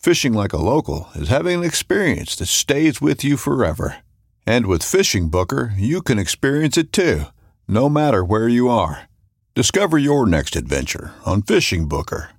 [0.00, 3.98] Fishing like a local is having an experience that stays with you forever.
[4.46, 7.24] And with Fishing Booker, you can experience it too,
[7.68, 9.10] no matter where you are.
[9.54, 12.30] Discover your next adventure on Fishing Booker.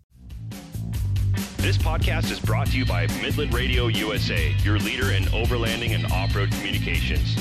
[1.57, 6.11] This podcast is brought to you by Midland Radio USA, your leader in overlanding and
[6.11, 7.37] off road communications.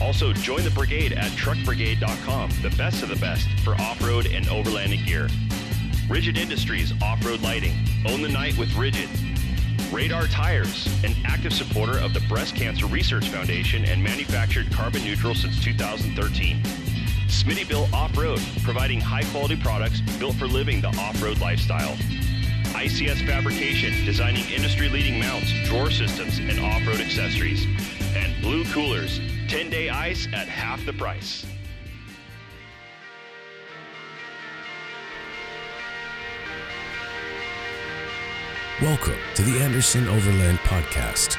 [0.00, 4.46] Also, join the brigade at truckbrigade.com, the best of the best for off road and
[4.46, 5.28] overlanding gear.
[6.08, 7.74] Rigid Industries Off Road Lighting.
[8.06, 9.08] Own the night with Rigid.
[9.94, 15.36] Radar Tires, an active supporter of the Breast Cancer Research Foundation and manufactured carbon neutral
[15.36, 16.60] since 2013.
[17.28, 21.94] Smittybilt Off Road, providing high quality products built for living the off road lifestyle.
[22.74, 27.64] ICS Fabrication, designing industry leading mounts, drawer systems, and off road accessories.
[28.16, 31.46] And Blue Coolers, 10 day ice at half the price.
[38.84, 41.38] Welcome to the Anderson Overland Podcast.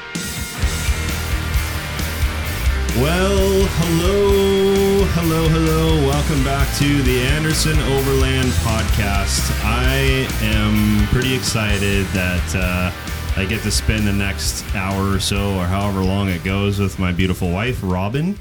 [3.00, 6.08] Well, hello, hello, hello.
[6.08, 9.52] Welcome back to the Anderson Overland Podcast.
[9.64, 15.56] I am pretty excited that uh, I get to spend the next hour or so,
[15.56, 18.40] or however long it goes, with my beautiful wife, Robin.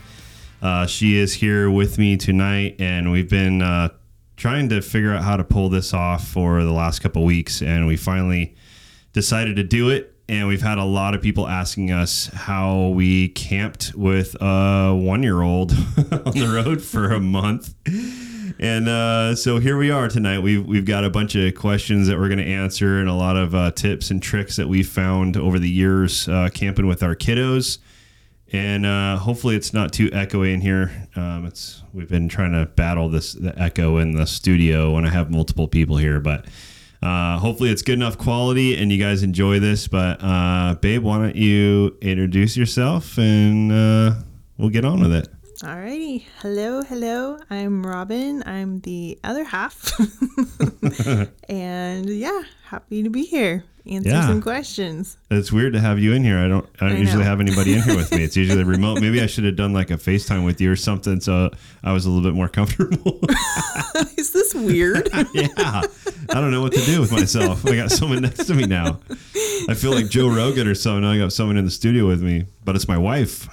[0.63, 3.91] Uh, she is here with me tonight, and we've been uh,
[4.39, 7.87] trying to figure out how to pull this off for the last couple weeks, and
[7.87, 8.57] we finally
[9.15, 10.11] decided to do it.
[10.29, 15.23] And we've had a lot of people asking us how we camped with a one
[15.23, 17.75] year old on the road for a month.
[18.59, 20.39] And uh, so here we are tonight.
[20.41, 23.37] We've, we've got a bunch of questions that we're going to answer and a lot
[23.37, 27.15] of uh, tips and tricks that we've found over the years uh, camping with our
[27.15, 27.79] kiddos.
[28.53, 31.09] And uh, hopefully it's not too echoey in here.
[31.17, 35.11] Um, it's we've been trying to battle this the echo in the studio when I
[35.11, 36.47] have multiple people here, but
[37.05, 39.89] uh, hopefully, it's good enough quality and you guys enjoy this.
[39.89, 44.15] But, uh, babe, why don't you introduce yourself and uh,
[44.57, 45.29] we'll get on with it.
[45.63, 46.25] Alrighty.
[46.41, 47.39] Hello, hello.
[47.51, 48.43] I'm Robin.
[48.47, 49.93] I'm the other half.
[51.49, 53.65] and yeah, happy to be here.
[53.87, 54.27] Answer Yeah.
[54.27, 55.19] some questions.
[55.31, 56.39] It's weird to have you in here.
[56.39, 56.67] I don't.
[56.81, 58.25] I don't I usually have anybody in here with me.
[58.25, 59.01] It's usually remote.
[59.01, 61.51] Maybe I should have done like a FaceTime with you or something, so
[61.83, 63.21] I was a little bit more comfortable.
[64.17, 65.09] Is this weird?
[65.35, 67.67] yeah, I don't know what to do with myself.
[67.67, 69.01] I got someone next to me now.
[69.69, 71.05] I feel like Joe Rogan or something.
[71.05, 73.49] I got someone in the studio with me, but it's my wife.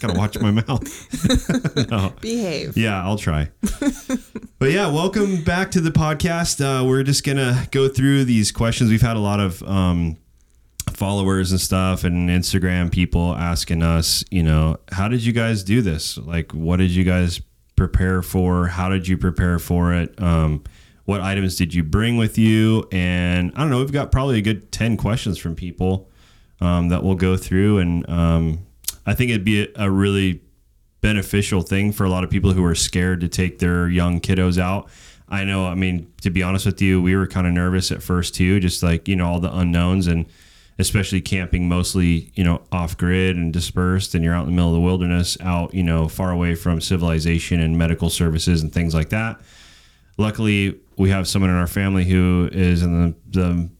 [0.00, 1.90] Gotta watch my mouth.
[1.90, 2.12] no.
[2.20, 2.76] Behave.
[2.76, 3.48] Yeah, I'll try.
[4.58, 6.60] but yeah, welcome back to the podcast.
[6.60, 8.90] Uh, we're just gonna go through these questions.
[8.90, 10.16] We've had a lot of um,
[10.90, 15.82] followers and stuff, and Instagram people asking us, you know, how did you guys do
[15.82, 16.18] this?
[16.18, 17.40] Like, what did you guys
[17.76, 18.66] prepare for?
[18.66, 20.20] How did you prepare for it?
[20.20, 20.64] Um,
[21.04, 22.86] what items did you bring with you?
[22.92, 23.78] And I don't know.
[23.78, 26.10] We've got probably a good ten questions from people
[26.60, 28.66] um, that we'll go through, and um,
[29.06, 30.42] I think it'd be a, a really
[31.00, 34.58] beneficial thing for a lot of people who are scared to take their young kiddos
[34.58, 34.88] out.
[35.32, 38.02] I know, I mean, to be honest with you, we were kind of nervous at
[38.02, 40.26] first too, just like, you know, all the unknowns and
[40.78, 44.68] especially camping mostly, you know, off grid and dispersed and you're out in the middle
[44.68, 48.94] of the wilderness, out, you know, far away from civilization and medical services and things
[48.94, 49.40] like that.
[50.18, 53.70] Luckily, we have someone in our family who is in the, the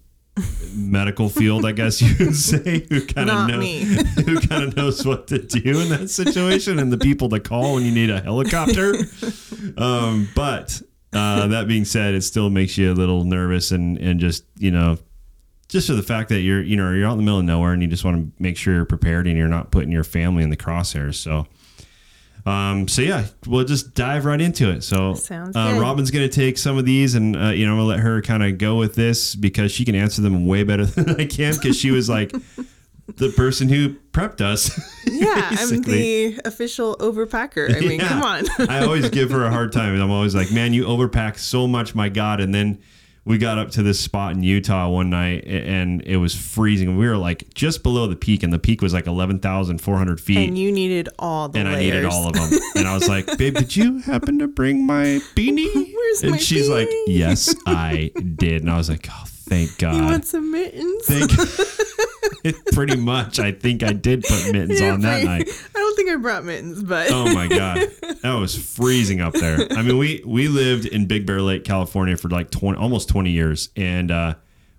[0.74, 3.60] medical field, I guess you would say, who kind of Not know
[4.24, 7.74] who kind of knows what to do in that situation and the people to call
[7.74, 8.94] when you need a helicopter.
[9.76, 10.80] um, but
[11.12, 14.70] uh, that being said, it still makes you a little nervous and and just you
[14.70, 14.98] know.
[15.68, 17.72] Just for the fact that you're, you know, you're out in the middle of nowhere
[17.72, 20.42] and you just want to make sure you're prepared and you're not putting your family
[20.42, 21.14] in the crosshairs.
[21.14, 21.46] So,
[22.44, 24.82] um, so yeah, we'll just dive right into it.
[24.82, 25.14] So,
[25.56, 25.80] uh.
[25.80, 28.20] Robin's going to take some of these, and uh, you know, I'm gonna let her
[28.20, 31.54] kind of go with this because she can answer them way better than I can
[31.54, 32.34] because she was like
[33.16, 34.70] the person who prepped us.
[35.12, 37.76] Yeah, I'm the official overpacker.
[37.76, 38.08] I mean, Yeah.
[38.08, 38.44] come on.
[38.68, 40.00] I always give her a hard time.
[40.00, 42.40] I'm always like, man, you overpack so much, my God.
[42.40, 42.80] And then
[43.24, 46.96] we got up to this spot in Utah one night and it was freezing.
[46.96, 50.38] We were like just below the peak, and the peak was like 11,400 feet.
[50.48, 52.50] and you needed all the and I needed all of them.
[52.74, 55.72] And I was like, babe, did you happen to bring my beanie?
[55.94, 58.62] Where's and my she's like, yes, I did.
[58.62, 59.94] And I was like, oh, thank God.
[59.96, 61.06] You want some mittens?
[61.06, 61.30] Thank
[62.72, 63.38] Pretty much.
[63.38, 65.48] I think I did put mittens Yeah, on that night.
[65.48, 67.78] I don't think I brought mittens, but Oh my god,
[68.22, 69.66] that was freezing up there.
[69.72, 73.30] I mean, we we lived in Big Bear Lake, California, for like twenty, almost twenty
[73.30, 74.34] years, and uh,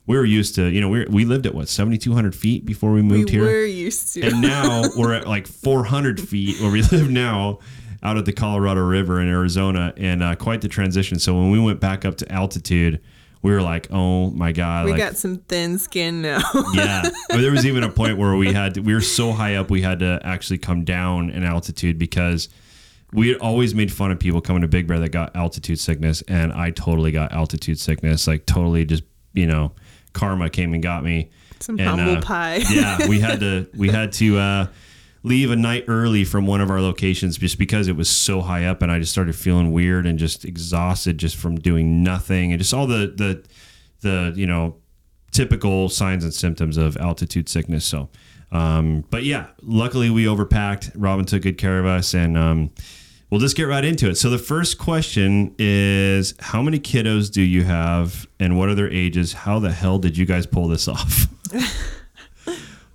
[0.05, 2.65] we were used to, you know, we we lived at what seventy two hundred feet
[2.65, 4.21] before we we moved here, We were used to.
[4.23, 7.59] and now we're at like four hundred feet where we live now,
[8.01, 11.19] out at the Colorado River in Arizona, and uh, quite the transition.
[11.19, 12.99] So when we went back up to altitude,
[13.43, 16.39] we were like, oh my god, we like, got some thin skin now.
[16.73, 17.03] yeah.
[17.29, 19.69] But there was even a point where we had to, we were so high up
[19.69, 22.49] we had to actually come down in altitude because
[23.11, 26.23] we had always made fun of people coming to Big Bear that got altitude sickness
[26.27, 29.03] and I totally got altitude sickness like totally just
[29.33, 29.73] you know
[30.13, 31.29] karma came and got me
[31.59, 32.63] Some And, humble uh, pie.
[32.71, 34.67] yeah we had to we had to uh
[35.23, 38.65] leave a night early from one of our locations just because it was so high
[38.65, 42.59] up and I just started feeling weird and just exhausted just from doing nothing and
[42.59, 43.43] just all the the
[44.01, 44.75] the you know
[45.33, 47.85] typical signs and symptoms of altitude sickness.
[47.85, 48.09] So,
[48.51, 50.91] um, but yeah, luckily we overpacked.
[50.95, 52.69] Robin took good care of us, and um,
[53.29, 54.15] we'll just get right into it.
[54.15, 58.91] So the first question is, how many kiddos do you have, and what are their
[58.91, 59.33] ages?
[59.33, 61.27] How the hell did you guys pull this off?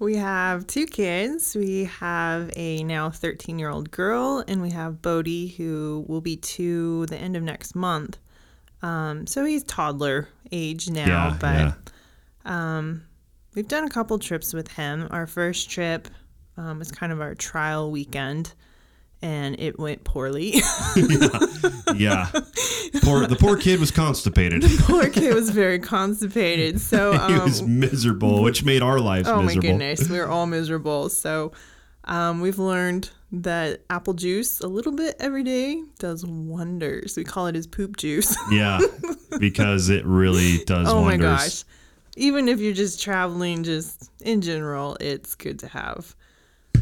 [0.01, 1.57] We have two kids.
[1.57, 6.37] We have a now 13 year old girl, and we have Bodie, who will be
[6.37, 8.19] two the end of next month.
[8.81, 11.75] Um, so he's toddler age now, yeah, but
[12.47, 12.83] yeah.
[13.55, 15.09] we've done a couple trips with him.
[15.11, 16.09] Our first trip
[16.57, 18.55] um, was kind of our trial weekend,
[19.23, 20.55] and it went poorly.
[21.97, 22.29] yeah.
[23.03, 24.63] Poor the poor kid was constipated.
[24.63, 26.81] the Poor kid was very constipated.
[26.89, 29.41] So he um, was miserable, which made our lives miserable.
[29.41, 29.69] Oh miserable.
[29.69, 31.09] my goodness, we were all miserable.
[31.09, 31.53] So
[32.05, 37.17] um, we've learned that apple juice a little bit every day does wonders.
[37.17, 38.37] We call it his poop juice.
[38.51, 38.81] Yeah,
[39.39, 41.21] because it really does oh wonders.
[41.21, 41.65] my gosh.
[42.17, 46.17] Even if you're just traveling, just in general, it's good to have.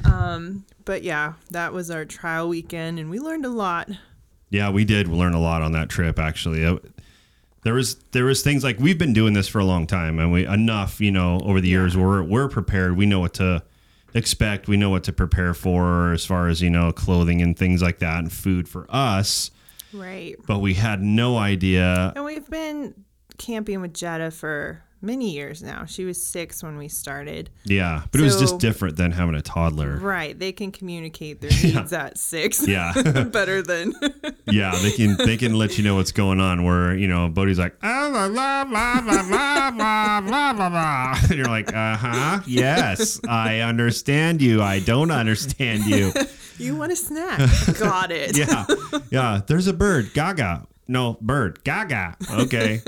[0.05, 3.91] Um, but yeah, that was our trial weekend, and we learned a lot.
[4.49, 6.19] Yeah, we did learn a lot on that trip.
[6.19, 6.79] Actually, Uh,
[7.63, 10.33] there was there was things like we've been doing this for a long time, and
[10.33, 12.97] we enough you know over the years we're we're prepared.
[12.97, 13.63] We know what to
[14.15, 14.69] expect.
[14.69, 17.99] We know what to prepare for as far as you know clothing and things like
[17.99, 19.51] that, and food for us.
[19.93, 20.37] Right.
[20.47, 22.13] But we had no idea.
[22.15, 22.95] And we've been
[23.39, 25.85] camping with Jetta for many years now.
[25.85, 27.51] She was six when we started.
[27.65, 29.99] Yeah, but it was just different than having a toddler.
[29.99, 30.37] Right.
[30.37, 32.67] They can communicate their needs at six.
[32.77, 32.93] Yeah.
[33.33, 33.95] Better than
[34.47, 36.65] Yeah, they can they can let you know what's going on.
[36.65, 41.15] Where you know Bodie's like ah, la, la, la, la, la, la, la, la, la.
[41.23, 46.13] and you're like uh huh yes I understand you I don't understand you
[46.59, 47.39] you want a snack.
[47.79, 48.37] Got it.
[48.37, 48.65] yeah
[49.11, 52.81] yeah there's a bird Gaga no bird Gaga okay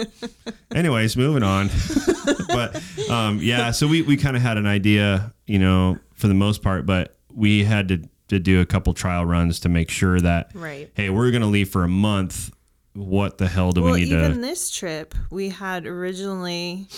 [0.74, 1.68] anyways moving on
[2.48, 6.34] but um yeah so we we kind of had an idea you know for the
[6.34, 10.20] most part but we had to to do a couple trial runs to make sure
[10.20, 10.90] that Right.
[10.94, 12.52] hey, we're going to leave for a month.
[12.92, 14.38] What the hell do Well, we need even to?
[14.40, 16.88] this trip, we had originally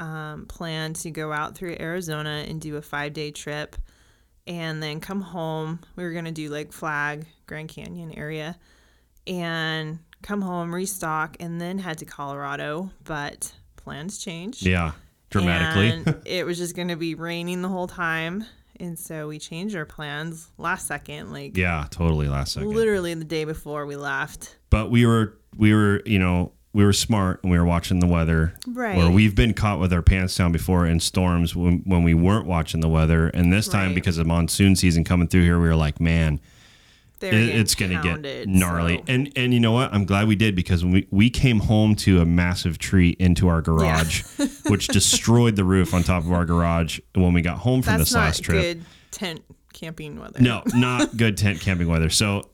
[0.00, 3.76] um, planned to go out through Arizona and do a five day trip
[4.48, 5.78] and then come home.
[5.94, 8.58] We were going to do like Flag, Grand Canyon area,
[9.28, 12.90] and come home, restock, and then head to Colorado.
[13.04, 14.64] But plans changed.
[14.66, 14.92] yeah,
[15.30, 15.90] dramatically.
[15.90, 18.44] And it was just going to be raining the whole time.
[18.80, 22.26] And so we changed our plans last second, like yeah, totally.
[22.28, 24.56] Last second, literally the day before we left.
[24.70, 28.08] but we were we were you know we were smart and we were watching the
[28.08, 28.52] weather.
[28.66, 28.96] Right.
[28.96, 32.46] Where we've been caught with our pants down before in storms when when we weren't
[32.46, 33.94] watching the weather, and this time Right.
[33.94, 36.40] because of monsoon season coming through here, we were like, man,
[37.30, 38.98] They're it- it's gonna pounded, get gnarly.
[38.98, 39.92] so- And and you know what?
[39.92, 43.62] I'm glad we did because we we came home to a massive tree into our
[43.62, 44.22] garage,
[44.68, 48.10] which destroyed the roof on top of our garage when we got home from That's
[48.10, 48.60] this last trip.
[48.62, 50.40] good tent camping weather.
[50.40, 52.08] No, not good tent camping weather.
[52.10, 52.48] So,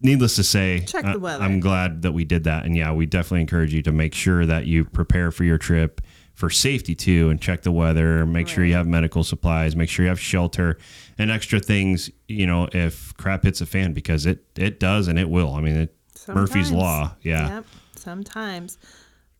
[0.00, 1.42] needless to say, Check the weather.
[1.42, 2.64] I'm glad that we did that.
[2.64, 6.00] And yeah, we definitely encourage you to make sure that you prepare for your trip
[6.34, 10.04] for safety too and check the weather, make sure you have medical supplies, make sure
[10.04, 10.76] you have shelter
[11.18, 15.18] and extra things, you know, if crap hits a fan because it it does and
[15.18, 15.54] it will.
[15.54, 15.96] I mean, it,
[16.28, 17.14] Murphy's law.
[17.22, 17.56] Yeah.
[17.56, 17.64] Yep,
[17.96, 18.78] sometimes.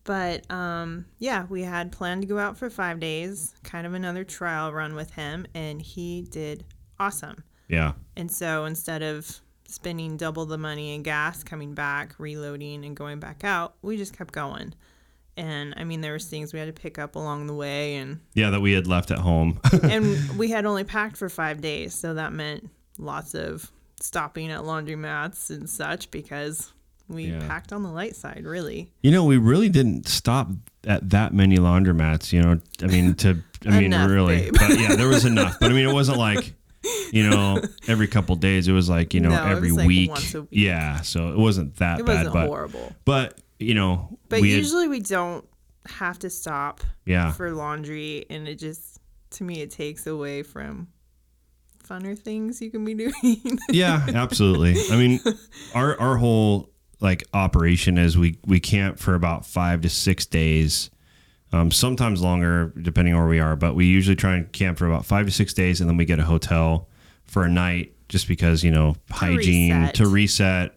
[0.03, 4.23] But um, yeah, we had planned to go out for five days, kind of another
[4.23, 6.63] trial run with him, and he did
[6.97, 7.43] awesome.
[7.67, 7.93] Yeah.
[8.15, 13.19] And so instead of spending double the money in gas, coming back, reloading, and going
[13.19, 14.73] back out, we just kept going.
[15.37, 18.19] And I mean, there was things we had to pick up along the way, and
[18.33, 19.59] Yeah, that we had left at home.
[19.83, 24.61] and we had only packed for five days, so that meant lots of stopping at
[24.61, 26.71] laundromats and such because
[27.07, 27.47] we Yeah.
[27.47, 28.91] packed on the light side, really.
[29.01, 30.49] You know, we really didn't stop
[30.85, 32.33] at that many laundromats.
[32.33, 35.57] You know, I mean, to I mean, Enough, really, but yeah, there was enough.
[35.59, 36.53] But I mean, it wasn't like
[37.11, 38.67] you know every couple days.
[38.67, 40.11] It was like you know No, every like week.
[40.13, 40.47] week.
[40.51, 42.17] Yeah, so it wasn't that It bad.
[42.27, 42.95] wasn't but horrible.
[43.05, 45.45] but you know, But we had- usually we don't
[45.87, 48.99] have to stop yeah, for laundry, and it just,
[49.31, 50.87] to me, it takes away from
[51.87, 53.59] funner things you can be doing.
[53.69, 54.75] yeah, absolutely.
[54.91, 55.19] I mean,
[55.75, 60.89] our our whole like operation is we we camp for about five to six days,
[61.53, 63.55] um, sometimes longer depending on where we are.
[63.55, 66.05] But we usually try and camp for about five to six days, and then we
[66.05, 66.89] get a hotel
[67.23, 69.95] for a night, just because you know hygiene reset.
[69.95, 70.76] to reset.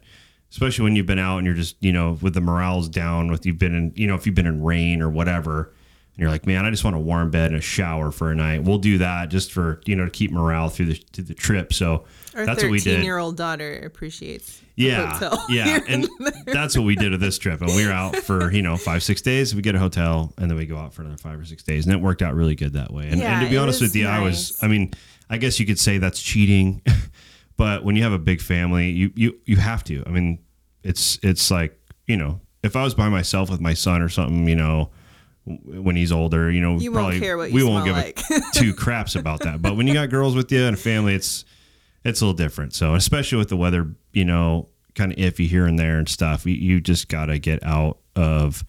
[0.51, 3.45] Especially when you've been out and you're just you know with the morale's down, with
[3.45, 5.73] you've been in you know if you've been in rain or whatever.
[6.13, 8.35] And you're like, man, I just want a warm bed and a shower for a
[8.35, 8.65] night.
[8.65, 11.71] We'll do that just for you know to keep morale through the through the trip.
[11.71, 12.03] So
[12.35, 12.83] Our that's what we did.
[12.95, 14.61] thirteen-year-old daughter appreciates.
[14.75, 16.09] Yeah, hotel yeah, and
[16.45, 17.61] that's what we did with this trip.
[17.61, 19.55] And we were out for you know five six days.
[19.55, 21.85] We get a hotel, and then we go out for another five or six days,
[21.85, 23.07] and it worked out really good that way.
[23.07, 24.57] And, Yeah, and to be honest with you, I was.
[24.61, 24.93] I mean,
[25.29, 26.81] I guess you could say that's cheating,
[27.57, 30.03] but when you have a big family, you you you have to.
[30.05, 30.39] I mean,
[30.83, 31.77] it's it's like
[32.07, 34.91] you know, if I was by myself with my son or something, you know.
[35.43, 38.21] When he's older, you know, You won't care what you we won't give like.
[38.53, 39.59] two craps about that.
[39.59, 41.45] But when you got girls with you and a family, it's
[42.05, 42.75] it's a little different.
[42.75, 46.45] So especially with the weather, you know, kind of iffy here and there and stuff,
[46.45, 48.63] you, you just got to get out of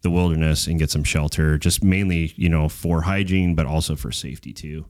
[0.00, 1.58] the wilderness and get some shelter.
[1.58, 4.86] Just mainly, you know, for hygiene, but also for safety too.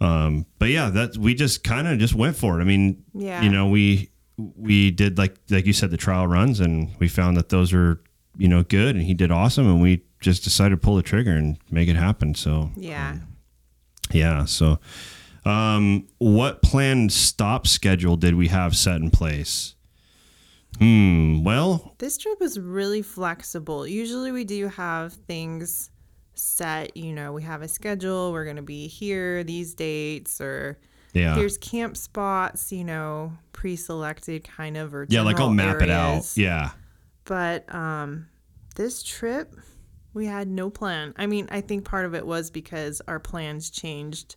[0.00, 2.62] Um, but yeah, that we just kind of just went for it.
[2.62, 3.42] I mean, Yeah.
[3.42, 4.10] you know, we
[4.56, 8.00] we did like like you said the trial runs, and we found that those are
[8.38, 11.32] you know good, and he did awesome, and we just decided to pull the trigger
[11.32, 12.34] and make it happen.
[12.34, 13.16] So yeah.
[14.12, 14.44] yeah.
[14.46, 14.78] So,
[15.44, 19.74] um, what planned stop schedule did we have set in place?
[20.78, 21.42] Hmm.
[21.44, 23.86] Well, This trip was really flexible.
[23.86, 25.90] Usually we do have things
[26.40, 30.78] set, you know, we have a schedule, we're going to be here these dates or
[31.12, 31.34] yeah.
[31.34, 36.36] here's camp spots, you know, pre-selected kind of or Yeah, like I'll map it out.
[36.36, 36.70] Yeah.
[37.24, 38.28] But um
[38.76, 39.54] this trip
[40.12, 41.14] we had no plan.
[41.16, 44.36] I mean, I think part of it was because our plans changed.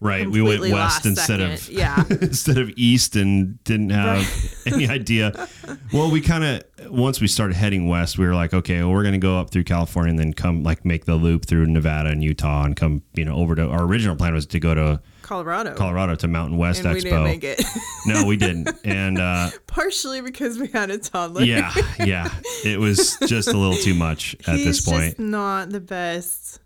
[0.00, 0.30] Right.
[0.30, 1.68] We went west instead of.
[1.68, 2.04] Yeah.
[2.10, 4.26] instead of east and didn't have
[4.66, 5.48] any idea.
[5.92, 9.02] Well, we kind of once we started heading west, we were like, okay, well, we're
[9.02, 12.10] going to go up through California and then come like make the loop through Nevada
[12.10, 15.00] and Utah and come, you know, over to our original plan was to go to
[15.22, 15.74] Colorado.
[15.74, 17.02] Colorado to Mountain West and Expo.
[17.04, 17.62] we didn't make it.
[18.06, 18.70] No, we didn't.
[18.84, 21.42] And uh Partially because we had a toddler.
[21.42, 22.30] yeah, yeah.
[22.64, 25.18] It was just a little too much at He's this point.
[25.18, 26.60] not the best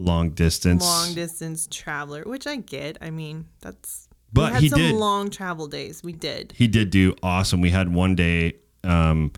[0.00, 0.82] long distance.
[0.82, 2.98] long distance traveler, which I get.
[3.00, 6.02] I mean, that's But we had he some did- long travel days.
[6.02, 6.52] We did.
[6.56, 7.60] he did do awesome.
[7.60, 8.54] We had one day.
[8.84, 9.32] Um,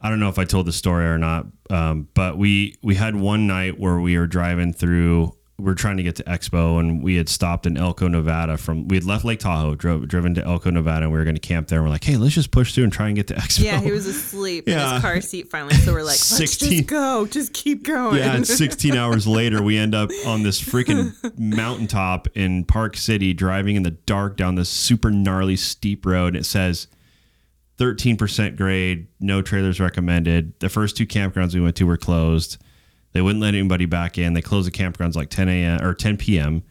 [0.00, 3.16] I don't know if I told the story or not, um, but we we had
[3.16, 5.32] one night where we were driving through.
[5.58, 8.58] We are trying to get to Expo, and we had stopped in Elko, Nevada.
[8.58, 11.34] From we had left Lake Tahoe, drove driven to Elko, Nevada, and we were going
[11.34, 11.78] to camp there.
[11.78, 13.64] And we're like, hey, let's just push through and try and get to Expo.
[13.64, 14.92] Yeah, he was asleep in Yeah.
[14.94, 15.74] his car seat finally.
[15.76, 17.26] So we're like, let's 16 just go.
[17.26, 18.18] Just keep going.
[18.18, 23.32] Yeah, and 16 hours later, we end up on this freaking mountaintop in Park City,
[23.32, 26.34] driving in the dark down this super gnarly steep road.
[26.34, 26.86] and It says
[27.78, 30.52] 13% grade, no trailers recommended.
[30.60, 32.58] The first two campgrounds we went to were closed.
[33.16, 34.34] They wouldn't let anybody back in.
[34.34, 35.82] They closed the campgrounds like 10 a.m.
[35.82, 36.62] or 10 p.m.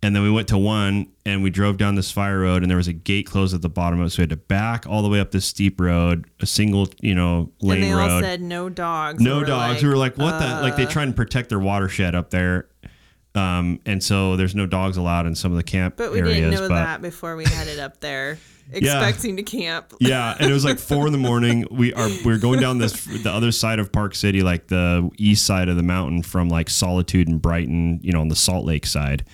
[0.00, 2.76] And then we went to one and we drove down this fire road and there
[2.76, 4.10] was a gate closed at the bottom of it.
[4.10, 7.16] So we had to back all the way up this steep road, a single, you
[7.16, 9.20] know, lane and they road all said no dogs.
[9.20, 9.74] no We're dogs.
[9.74, 10.62] Like, we were like, what the?
[10.62, 12.68] Like they uh, try and protect their watershed up there.
[13.34, 16.36] Um, and so there's no dogs allowed in some of the camp But we areas.
[16.36, 18.38] didn't know but that before we headed up there,
[18.72, 19.94] expecting to camp.
[20.00, 21.66] yeah, and it was like four in the morning.
[21.70, 25.10] We are we are going down this the other side of Park City, like the
[25.16, 28.66] east side of the mountain from like Solitude and Brighton, you know, on the Salt
[28.66, 29.24] Lake side.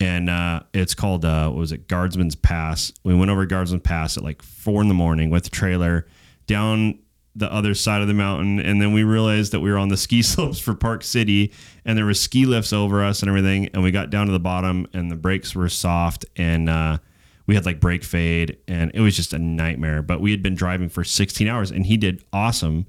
[0.00, 2.92] And uh, it's called uh, what was it, Guardsman's Pass.
[3.04, 6.06] We went over Guardsman's Pass at like four in the morning with the trailer
[6.46, 6.98] down
[7.36, 9.96] the other side of the mountain, and then we realized that we were on the
[10.06, 11.52] ski slopes for Park City,
[11.84, 13.68] and there were ski lifts over us and everything.
[13.74, 16.98] And we got down to the bottom, and the brakes were soft, and uh,
[17.46, 20.02] we had like brake fade, and it was just a nightmare.
[20.02, 22.86] But we had been driving for 16 hours, and he did awesome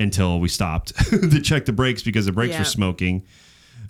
[0.00, 2.58] until we stopped to check the brakes because the brakes Yeah.
[2.60, 3.24] were smoking.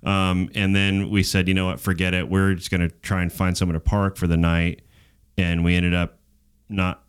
[0.03, 2.29] Um, and then we said, you know what, forget it.
[2.29, 4.83] We're just going to try and find somewhere to park for the night.
[5.39, 6.19] And we ended up
[6.69, 7.04] not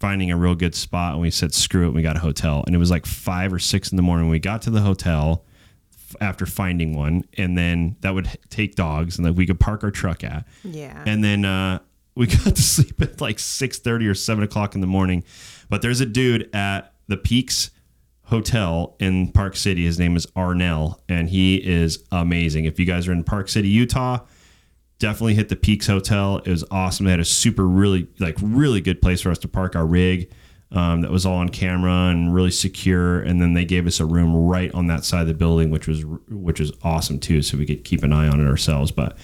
[0.00, 1.12] finding a real good spot.
[1.12, 1.92] And we said, screw it.
[1.92, 2.64] We got a hotel.
[2.66, 4.28] And it was like five or six in the morning.
[4.30, 5.44] We got to the hotel
[5.94, 7.24] f- after finding one.
[7.36, 10.46] And then that would h- take dogs and that we could park our truck at.
[10.64, 11.04] Yeah.
[11.06, 11.80] And then uh,
[12.14, 15.22] we got to sleep at like six thirty or seven o'clock in the morning.
[15.68, 17.70] But there's a dude at the Peaks
[18.24, 19.84] Hotel in Park City.
[19.84, 22.64] His name is Arnell, and he is amazing.
[22.64, 24.20] If you guys are in Park City, Utah,
[25.00, 26.36] definitely hit the Peaks Hotel.
[26.44, 27.06] It was awesome.
[27.06, 30.30] They had a super, really, like, really good place for us to park our rig.
[30.72, 33.20] Um, that was all on camera and really secure.
[33.20, 35.88] And then they gave us a room right on that side of the building, which
[35.88, 37.42] was which was awesome too.
[37.42, 38.92] So we could keep an eye on it ourselves.
[38.92, 39.18] But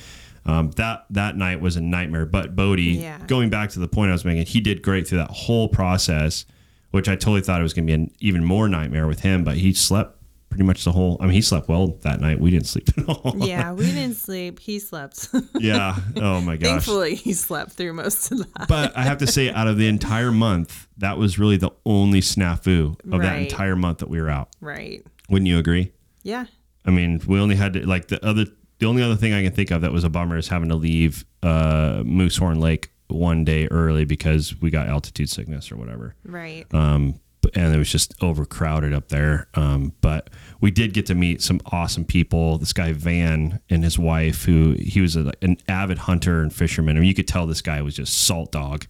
[0.45, 2.27] um, that that night was a nightmare.
[2.27, 3.19] But Bodie, Yeah.
[3.29, 6.47] going back to the point I was making, he did great through that whole process,
[6.91, 9.45] which I totally thought it was going to be an even more nightmare with him.
[9.45, 10.16] But he slept
[10.57, 11.19] pretty much the whole.
[11.21, 12.41] I mean, he slept well that night.
[12.41, 13.35] We didn't sleep at all.
[13.37, 14.59] yeah, we didn't sleep.
[14.59, 15.29] He slept.
[15.59, 15.97] yeah.
[16.17, 16.71] Oh my gosh.
[16.71, 18.69] Thankfully, he slept through most of that.
[18.69, 22.23] but I have to say, out of the entire month, that was really the only
[22.23, 24.49] snafu of that entire month that we were out.
[24.63, 25.05] Right.
[25.29, 25.93] Wouldn't you agree?
[26.23, 26.47] Yeah.
[26.87, 28.47] I mean, we only had to like the other.
[28.79, 30.75] The only other thing I can think of that was a bummer is having to
[30.75, 36.15] leave uh, Moosehorn Lake one day early because we got altitude sickness or whatever.
[36.25, 36.67] Right.
[36.73, 37.21] Um,
[37.55, 39.49] and it was just overcrowded up there.
[39.55, 42.59] Um, but we did get to meet some awesome people.
[42.59, 46.97] This guy Van and his wife, who he was a, an avid hunter and fisherman.
[46.97, 48.87] I mean, you could tell this guy was just salt dog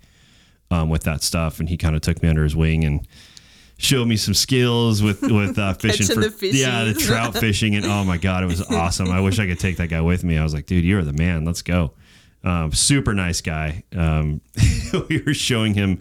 [0.70, 1.60] um, with that stuff.
[1.60, 3.06] And he kind of took me under his wing and
[3.78, 7.74] showed me some skills with with uh, fishing for the yeah the trout fishing.
[7.74, 9.10] And oh my god, it was awesome.
[9.10, 10.38] I wish I could take that guy with me.
[10.38, 11.44] I was like, dude, you're the man.
[11.44, 11.92] Let's go.
[12.44, 13.82] Um, super nice guy.
[13.94, 14.40] Um,
[15.08, 16.00] we were showing him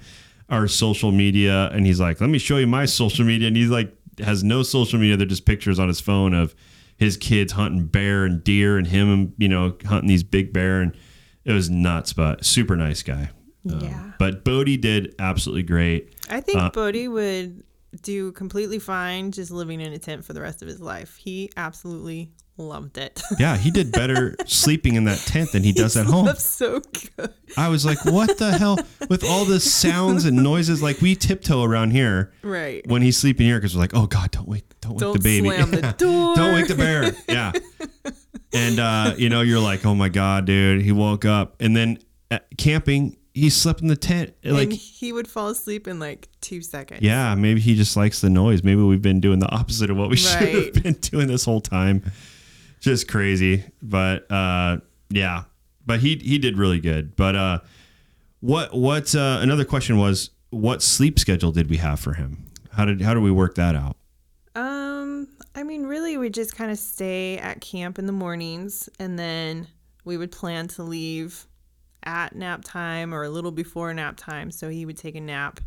[0.49, 3.69] our social media, and he's like, "Let me show you my social media." And he's
[3.69, 5.17] like, has no social media.
[5.17, 6.55] They're just pictures on his phone of
[6.97, 10.95] his kids hunting bear and deer, and him, you know, hunting these big bear, and
[11.43, 12.13] it was nuts.
[12.13, 13.29] But super nice guy.
[13.69, 14.11] Um, Yeah.
[14.17, 16.13] But Bodie did absolutely great.
[16.29, 17.63] I think Uh, Bodie would
[18.01, 21.17] do completely fine just living in a tent for the rest of his life.
[21.17, 23.21] He absolutely loved it.
[23.39, 26.33] Yeah, he did better sleeping in that tent than he does at home.
[26.35, 26.81] So
[27.17, 27.33] good.
[27.57, 28.77] I was like, what the hell?
[29.09, 32.85] With all the sounds and noises, like we tiptoe around here Right.
[32.87, 35.19] when he's sleeping here because we're like, oh God, don't wake, don't wake Don't the
[35.19, 35.49] baby.
[35.49, 36.35] slam the door.
[36.35, 37.13] don't wake the bear.
[37.27, 37.51] Yeah.
[38.53, 40.81] And, uh, you know, you're like, oh my God, dude.
[40.81, 41.55] He woke up.
[41.59, 41.99] And then
[42.57, 44.33] camping, he slept in the tent.
[44.45, 47.01] Like, and he would fall asleep in like two seconds.
[47.01, 48.63] yeah, maybe he just likes the noise.
[48.63, 51.59] Maybe we've been doing the opposite of what we should have been doing this whole
[51.61, 52.09] time.
[52.85, 53.63] Just crazy.
[53.81, 54.77] But uh
[55.09, 55.45] yeah.
[55.87, 57.15] But he he did really good.
[57.15, 57.59] But uh
[58.41, 62.45] what what uh another question was what sleep schedule did we have for him?
[62.73, 63.97] How did how did we work that out?
[64.53, 69.17] Um, I mean, really, we just kind of stay at camp in the mornings, and
[69.17, 69.67] then
[70.03, 71.47] we would plan to leave
[72.03, 74.51] at nap time or a little before nap time.
[74.51, 75.59] So he would take a nap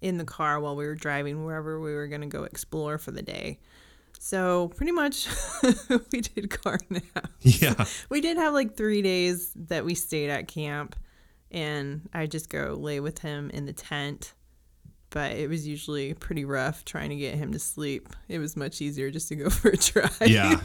[0.00, 3.10] in the car while we were driving wherever we were going to go explore for
[3.10, 3.58] the day.
[4.18, 5.28] So pretty much,
[6.12, 7.28] we did car naps.
[7.40, 7.84] Yeah.
[8.10, 10.96] We did have like three days that we stayed at camp,
[11.50, 14.34] and I just go lay with him in the tent.
[15.10, 18.10] But it was usually pretty rough trying to get him to sleep.
[18.28, 20.18] It was much easier just to go for a drive.
[20.26, 20.60] Yeah.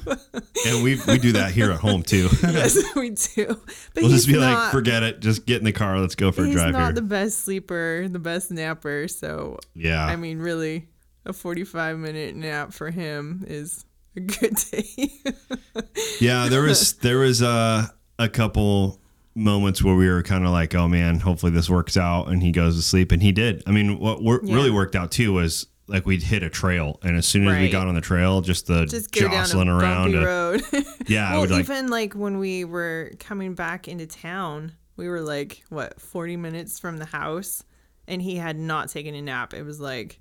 [0.68, 2.28] and we we do that here at home too.
[2.44, 3.46] yes, we do.
[3.94, 6.32] But we'll just be not, like, forget it, just get in the car, let's go
[6.34, 6.68] for a drive.
[6.68, 6.92] he's not here.
[6.94, 9.08] the best sleeper, the best napper.
[9.08, 10.04] So yeah.
[10.06, 10.90] I mean, really,
[11.26, 15.10] a forty-five minute nap for him is a good day.
[16.20, 17.88] Yeah, there was there was uh,
[18.20, 19.00] a couple
[19.36, 22.52] moments where we were kind of like, oh man, hopefully this works out, and he
[22.52, 23.64] goes to sleep, and he did.
[23.68, 24.56] I mean, what wor- Yeah.
[24.56, 27.70] really worked out too was like we'd hit a trail, and as soon as we
[27.70, 30.62] got on the trail, just the just jostling a around, uh, road.
[31.08, 35.22] yeah, well, would like, even like when we were coming back into town, we were
[35.22, 37.64] like what forty minutes from the house,
[38.08, 39.54] and he had not taken a nap.
[39.54, 40.20] It was like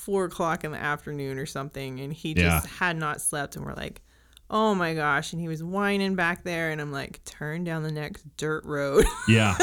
[0.00, 2.60] four o'clock in the afternoon or something, and he Yeah.
[2.60, 3.56] just had not slept.
[3.56, 4.02] And we're like,
[4.52, 5.32] Oh my gosh.
[5.32, 6.70] And he was whining back there.
[6.72, 9.04] And I'm like, turn down the next dirt road.
[9.28, 9.56] Yeah.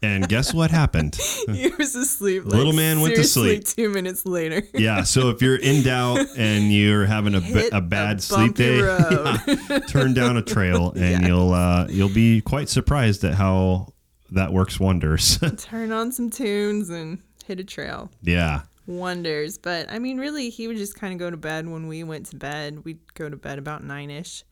[0.00, 1.16] And guess what happened?
[1.50, 2.44] he was asleep.
[2.44, 3.64] Like, Little man went to sleep.
[3.64, 4.62] Two minutes later.
[4.74, 5.02] Yeah.
[5.02, 9.78] So if you're in doubt and you're having a, a bad a sleep day, yeah,
[9.88, 11.26] turn down a trail and Yes.
[11.26, 13.92] you'll uh, you'll be quite surprised at how
[14.30, 15.40] that works wonders.
[15.56, 18.08] turn on some tunes and hit a trail.
[18.22, 18.60] yeah.
[18.88, 19.58] Wonders.
[19.58, 22.26] But I mean, really, he would just kind of go to bed when we went
[22.26, 22.84] to bed.
[22.84, 24.44] We'd go to bed about nine ish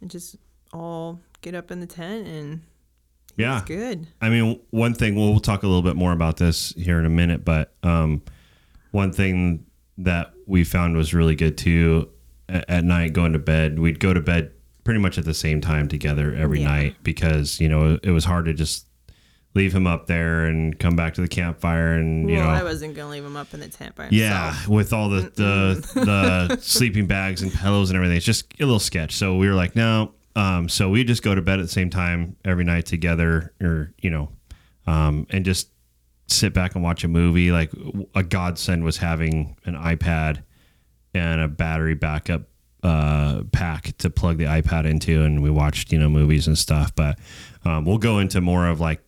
[0.00, 0.36] and just
[0.72, 2.60] all get up in the tent and
[3.36, 3.58] Yeah.
[3.58, 4.06] it's good.
[4.20, 7.06] I mean, one thing we'll, we'll talk a little bit more about this here in
[7.06, 8.22] a minute, but um,
[8.90, 9.66] one thing
[9.98, 12.10] that we found was really good too
[12.48, 13.78] at, at night going to bed.
[13.78, 14.52] We'd go to bed
[14.84, 16.68] pretty much at the same time together every Yeah.
[16.68, 18.86] night because you know it was hard to just
[19.54, 22.64] leave him up there and come back to the campfire and you well, know I
[22.64, 24.20] wasn't going to leave him up in the tent by himself.
[24.20, 28.16] yeah, with all the the, the sleeping bags and pillows and everything.
[28.16, 29.14] It's just a little sketch.
[29.14, 30.14] So we were like, no.
[30.36, 33.92] Um, so we just go to bed at the same time every night together, or
[34.00, 34.30] you know,
[34.86, 35.70] um, and just
[36.26, 37.52] sit back and watch a movie.
[37.52, 37.70] Like
[38.16, 40.42] a godsend was having an iPad
[41.14, 42.42] and a battery backup
[42.82, 46.92] uh, pack to plug the iPad into, and we watched you know movies and stuff.
[46.96, 47.20] But
[47.64, 49.00] um, we'll go into more of like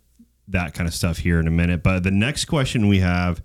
[0.48, 1.82] that kind of stuff here in a minute.
[1.82, 3.42] But the next question we have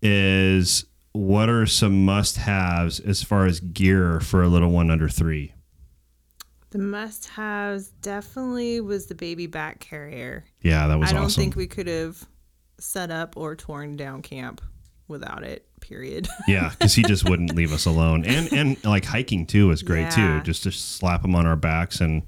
[0.00, 5.08] is what are some must haves as far as gear for a little one under
[5.08, 5.54] three?
[6.70, 10.44] The must haves definitely was the baby back carrier.
[10.62, 11.42] Yeah, that was I don't awesome.
[11.42, 12.26] think we could have
[12.78, 14.62] set up or torn down camp
[15.06, 16.28] without it, period.
[16.48, 20.04] yeah, because he just wouldn't leave us alone, and and like hiking too was great
[20.16, 20.38] Yeah.
[20.38, 20.44] too.
[20.44, 22.22] Just to slap him on our backs, and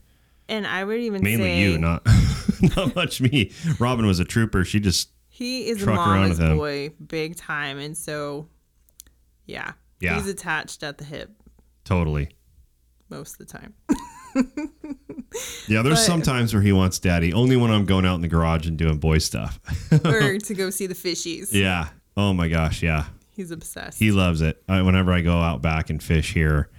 [0.49, 2.07] and I would even mainly say you, not
[2.77, 3.53] not much me.
[3.79, 4.65] Robin was a trooper.
[4.65, 7.79] She just he is mama's boy big time.
[7.79, 8.49] And so,
[9.47, 10.17] yeah, Yeah.
[10.17, 11.31] he's attached at the hip
[11.85, 12.29] totally.
[13.09, 13.75] most of the time.
[15.67, 17.33] Yeah, there's But- some times where he wants daddy.
[17.33, 19.59] Only when I'm going out in the garage and doing boy stuff.
[20.05, 21.53] or to go see the fishies.
[21.53, 21.89] yeah.
[22.17, 22.83] Oh my gosh.
[22.83, 23.07] Yeah.
[23.33, 23.99] He's obsessed.
[23.99, 24.63] He loves it.
[24.69, 26.71] I, whenever I go out back and fish here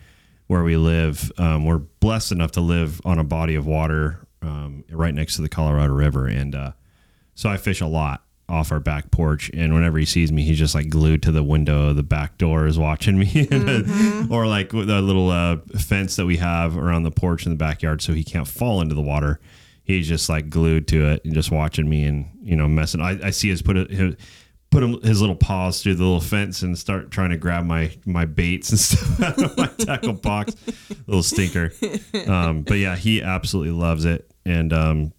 [0.47, 4.83] where we live, um, we're blessed enough to live on a body of water um,
[4.91, 6.27] right next to the Colorado River.
[6.27, 6.71] And uh,
[7.33, 9.49] so I fish a lot off our back porch.
[9.53, 12.37] And whenever he sees me, he's just like glued to the window of the back
[12.37, 13.47] door, is watching me.
[14.29, 18.01] or like the little uh, fence that we have around the porch in the backyard
[18.01, 19.39] so he can't fall into the water.
[19.83, 23.01] He's just like glued to it and just watching me and, you know, messing.
[23.01, 23.89] I, I see his put it.
[23.91, 24.15] His,
[24.75, 27.91] put him his little paws through the little fence and start trying to grab my
[28.05, 30.55] my baits and stuff out of my tackle box.
[31.07, 31.71] Little stinker.
[32.27, 35.13] Um, but yeah, he absolutely loves it, and um,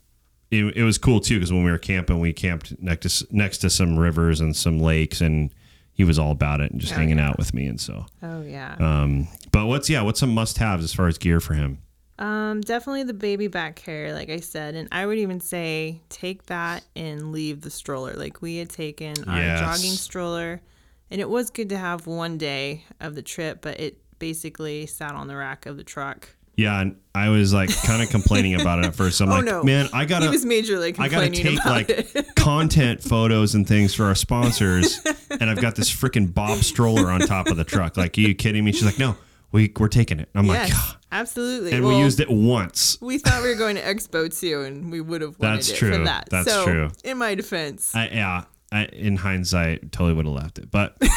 [0.50, 3.58] it, it was cool too because when we were camping, we camped next to next
[3.58, 5.50] to some rivers and some lakes, and
[5.92, 7.28] he was all about it and just Oh, hanging yeah.
[7.30, 8.04] out with me, and so.
[8.22, 8.76] oh yeah.
[8.78, 11.78] Um, but what's yeah, what's some must haves as far as gear for him?
[12.18, 16.46] Um, definitely the baby back carrier, like I said, and I would even say take
[16.46, 18.14] that and leave the stroller.
[18.14, 19.60] Like we had taken our Yes.
[19.60, 20.62] jogging stroller,
[21.10, 25.12] and it was good to have one day of the trip, but it basically sat
[25.12, 26.30] on the rack of the truck.
[26.56, 29.20] Yeah, and I was like kind of complaining about it at first.
[29.20, 29.62] I'm Oh, like, no.
[29.62, 33.92] man, I gotta he was majorly complaining I gotta take like content photos and things
[33.94, 34.98] for our sponsors,
[35.30, 37.98] and I've got this freaking Bob stroller on top of the truck.
[37.98, 38.72] Like, are you kidding me?
[38.72, 39.16] She's like, no,
[39.56, 40.28] we we're taking it.
[40.34, 41.72] I'm like, yes, absolutely.
[41.72, 42.98] and we used it once.
[43.00, 45.76] We thought we were going to Expo too, and we would have wanted That's it
[45.76, 45.92] true.
[45.92, 46.28] for that.
[46.30, 46.90] That's so, true.
[47.04, 51.08] In my defense, I, yeah, I, in hindsight, totally would have left it, but it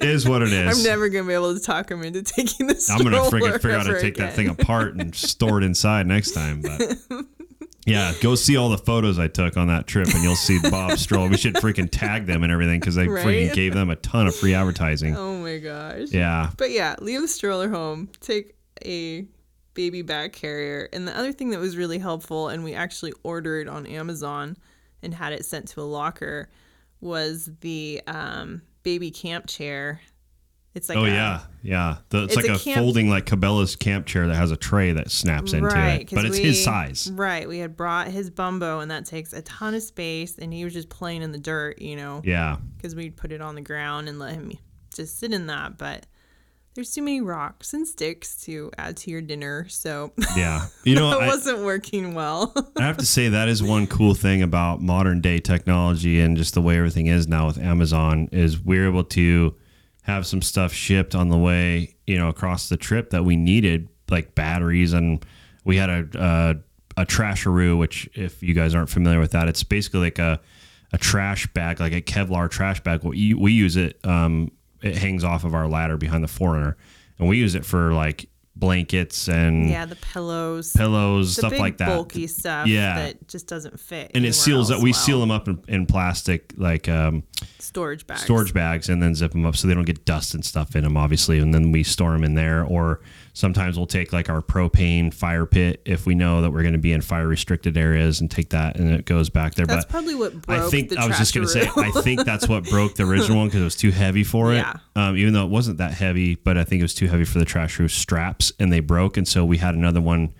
[0.00, 0.78] is what it is.
[0.78, 3.72] I'm never gonna be able to talk him into taking the I'm gonna freaking figure
[3.72, 4.36] out how to ever take that again.
[4.36, 6.62] thing apart and store it inside next time.
[6.62, 6.96] But
[7.86, 10.98] yeah, go see all the photos I took on that trip, and you'll see Bob
[10.98, 11.28] Stroll.
[11.28, 13.24] We should freaking tag them and everything because they Right?
[13.26, 15.16] freaking gave them a ton of free advertising.
[15.16, 16.08] Oh my gosh.
[16.10, 18.08] Yeah, But yeah, leave the stroller home.
[18.20, 19.26] Take a
[19.74, 20.88] baby bag carrier.
[20.92, 24.56] And the other thing that was really helpful, and we actually ordered on Amazon
[25.02, 26.48] and had it sent to a locker,
[27.00, 30.00] was the um, baby camp chair.
[30.74, 31.96] It's like oh a- yeah, yeah.
[32.08, 34.92] The, it's, It's like a a, folding like Cabela's camp chair that has a tray
[34.92, 37.08] that snaps into Right, it, 'cause but it's we- his size.
[37.12, 37.48] Right.
[37.48, 40.72] We had brought his bumbo, and that takes a ton of space, and he was
[40.72, 44.08] just playing in the dirt, you know, Yeah, because we'd put it on the ground
[44.08, 44.50] and let him
[44.94, 45.78] just sit in that.
[45.78, 46.06] But
[46.74, 50.66] there's too many rocks and sticks to add to your dinner, so yeah.
[50.82, 52.52] You know, it wasn't working well.
[52.76, 56.54] I have to say that is one cool thing about modern day technology and just
[56.54, 59.54] the way everything is now with Amazon is we're able to
[60.04, 63.88] have some stuff shipped on the way, you know, across the trip that we needed,
[64.10, 65.24] like batteries, and
[65.64, 66.54] we had a uh,
[66.96, 70.40] a trasharoo, which if you guys aren't familiar with that, it's basically like a
[70.92, 73.02] a trash bag, like a Kevlar trash bag.
[73.02, 73.98] We we use it.
[74.04, 76.74] Um, it hangs off of our ladder behind the 4Runner,
[77.18, 80.72] and we use it for like blankets and Yeah, the pillows.
[80.72, 81.88] pillows, the stuff big like that.
[81.88, 82.94] bulky stuff Yeah.
[82.96, 84.12] that just doesn't fit.
[84.14, 84.80] and it seals up.
[84.82, 85.00] We well.
[85.00, 87.24] seal them up in, in plastic, like um,
[87.58, 88.22] storage bags.
[88.22, 90.84] storage bags, and then zip them up so they don't get dust and stuff in
[90.84, 91.38] them, obviously.
[91.38, 92.64] And then we store them in there.
[92.64, 93.00] Or
[93.34, 96.78] sometimes we'll take like our propane fire pit if we know that we're going to
[96.78, 99.66] be in fire restricted areas and take that and it goes back there.
[99.66, 102.24] That's but probably what broke I think I was just going to say I think
[102.24, 104.58] that's what broke the original one because it was too heavy for it.
[104.58, 104.74] Yeah.
[104.96, 107.38] Um, even though it wasn't that heavy, but I think it was too heavy for
[107.40, 110.32] the trasharoo straps and they broke, and so we had another one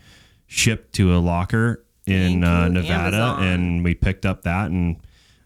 [0.46, 3.42] shipped to a locker in uh, Nevada, Amazon.
[3.42, 4.96] and we picked up that and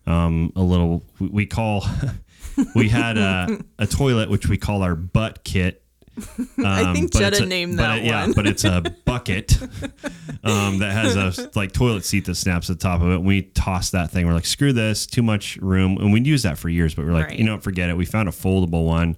[0.06, 1.84] um, a little we- we call
[2.74, 5.82] we had a, a toilet which we call our butt kit.
[6.64, 8.32] I Um, think but Jetta a- named that it- Yeah, one.
[8.32, 9.58] but it's a bucket
[10.44, 13.22] um, that has a like toilet seat that snaps at the top of it.
[13.22, 14.26] We tossed that thing.
[14.26, 16.94] We're like, screw this, too much room, and we'd use that for years.
[16.94, 17.38] But we're like, Right.
[17.38, 17.96] you know, forget it.
[17.96, 19.16] We found a foldable one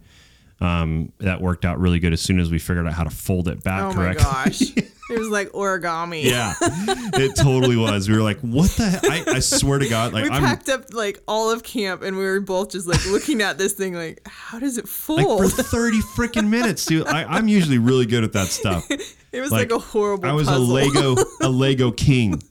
[0.60, 3.48] um, that worked out really good as soon as we figured out how to fold
[3.48, 4.24] it back oh correctly.
[4.24, 4.62] my gosh.
[5.10, 6.24] it was like origami.
[6.24, 8.08] Yeah, it totally was.
[8.08, 9.28] We were like, "What the?" Heck?
[9.28, 12.16] I, I swear to God, like we I'm packed up like all of camp and
[12.16, 15.52] we were both just like looking at this thing like, how does it like fold?
[15.52, 17.06] for thirty freaking minutes, dude.
[17.06, 18.86] I, I'm usually really good at that stuff.
[19.32, 20.64] it was like, like, a horrible I was puzzle.
[20.64, 22.42] a Lego a Lego king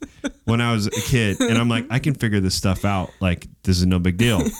[0.46, 3.12] when I was a kid, and I'm like, I can figure this stuff out.
[3.20, 4.42] Like this is no big deal.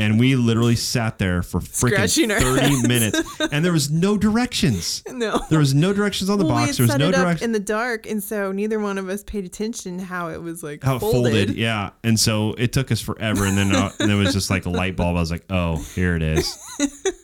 [0.00, 2.88] And we literally sat there for freaking our thirty heads.
[2.88, 5.02] minutes, and there was no directions.
[5.08, 5.38] no.
[5.48, 6.76] There was no directions on the well, box.
[6.76, 7.41] There was no directions.
[7.42, 10.82] In the dark, and so neither one of us paid attention how it was like
[10.82, 11.22] how it folded.
[11.48, 11.56] folded.
[11.56, 11.90] yeah.
[12.04, 14.70] And so it took us forever, and then uh, and there was just like a
[14.70, 15.16] light bulb.
[15.16, 16.56] I was like, oh, here it is,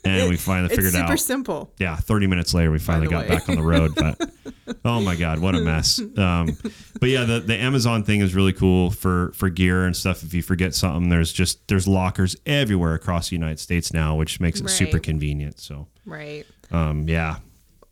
[0.04, 1.08] and we finally It's figured super out.
[1.08, 1.72] Super simple.
[1.78, 3.36] yeah, 30 minutes later, we finally got way.
[3.36, 3.94] back on the road.
[3.94, 4.20] But
[4.84, 6.00] oh my God, what a mess.
[6.16, 6.56] Um,
[7.00, 10.22] but yeah, the, the Amazon thing is really cool for, for gear and stuff.
[10.22, 14.40] If you forget something, there's just, there's lockers everywhere across the United States now, which
[14.40, 15.58] makes it super convenient.
[15.60, 16.44] So, Right.
[16.70, 17.36] um, yeah.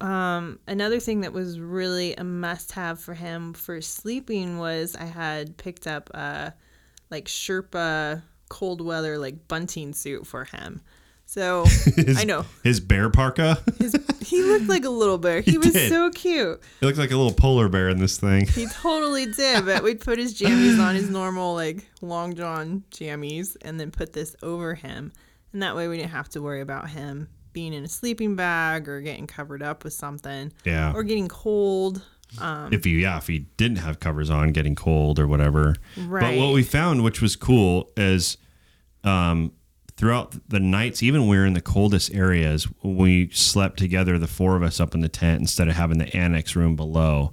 [0.00, 5.04] Um, another thing that was really a must have for him for sleeping was I
[5.04, 6.52] had picked up a
[7.11, 10.82] like Sherpa cold weather like bunting suit for him.
[11.24, 11.64] So
[11.96, 13.59] His, I know His bear parka.
[13.78, 15.40] his, he looked like a little bear.
[15.46, 15.90] He, was did.
[15.90, 16.61] so cute.
[16.78, 18.46] he looked like a little polar bear in this thing.
[18.46, 19.64] He totally did.
[19.64, 24.12] But we'd put his jammies on his normal like long john jammies and then put
[24.12, 25.12] this over him.
[25.52, 28.87] And that way we didn't have to worry about him being in a sleeping bag
[28.87, 30.92] or getting covered up with something Yeah.
[30.95, 32.03] or getting cold.
[32.71, 36.53] if you yeah if he didn't have covers on getting cold or whatever but what
[36.53, 38.37] we found which was cool is
[39.05, 39.53] um
[39.97, 44.27] throughout the nights even when we were in the coldest areas we slept together the
[44.27, 47.33] four of us up in the tent instead of having the annex room below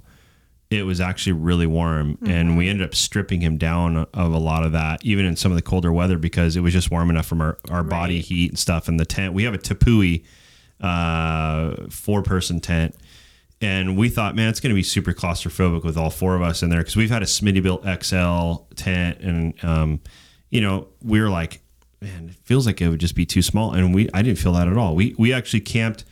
[0.74, 4.64] it was actually really warm and we ended up stripping him down of a lot
[4.64, 7.26] of that even in some of the colder weather because it was just warm enough
[7.26, 8.88] from our, our body heat and stuff.
[8.88, 10.24] In the tent we have a Tepui
[10.80, 12.94] uh four person tent.
[13.60, 16.62] And we thought, man, it's going to be super claustrophobic with all four of us
[16.62, 20.00] in there because we've had a Smittybilt XL tent, and um,
[20.50, 21.62] you know, we were like,
[22.00, 24.52] man, it feels like it would just be too small, and we I didn't feel
[24.52, 24.94] that at all.
[24.94, 26.04] We we actually camped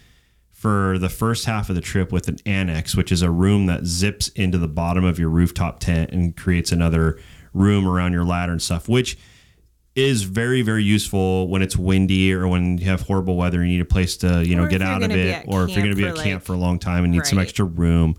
[0.62, 3.84] for the first half of the trip with an annex, which is a room that
[3.84, 7.18] zips into the bottom of your rooftop tent and creates another
[7.52, 9.18] room around your ladder and stuff, which
[9.96, 13.78] is very very useful when it's windy or when you have horrible weather and you
[13.78, 15.90] need a place to you know Or get out of it or if you're going
[15.90, 18.14] to be at for, camp for a long time and need some extra room.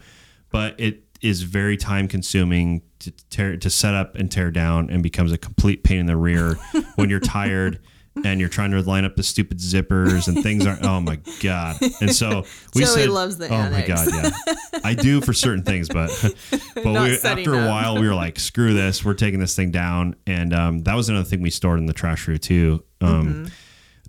[0.51, 5.01] But it is very time consuming to tear to set up and tear down and
[5.01, 6.55] becomes a complete pain in the rear
[6.95, 7.79] when you're tired
[8.23, 11.77] and you're trying to line up the stupid zippers and things aren't oh my god.
[11.99, 12.45] And so
[12.75, 14.29] we Joey said loves the oh my god yeah.
[14.83, 16.09] I do for certain things but
[16.75, 20.15] but we, after a while we were like screw this we're taking this thing down.
[20.27, 23.45] And um, that was another thing we stored in the trasharoo too um, Mm-hmm.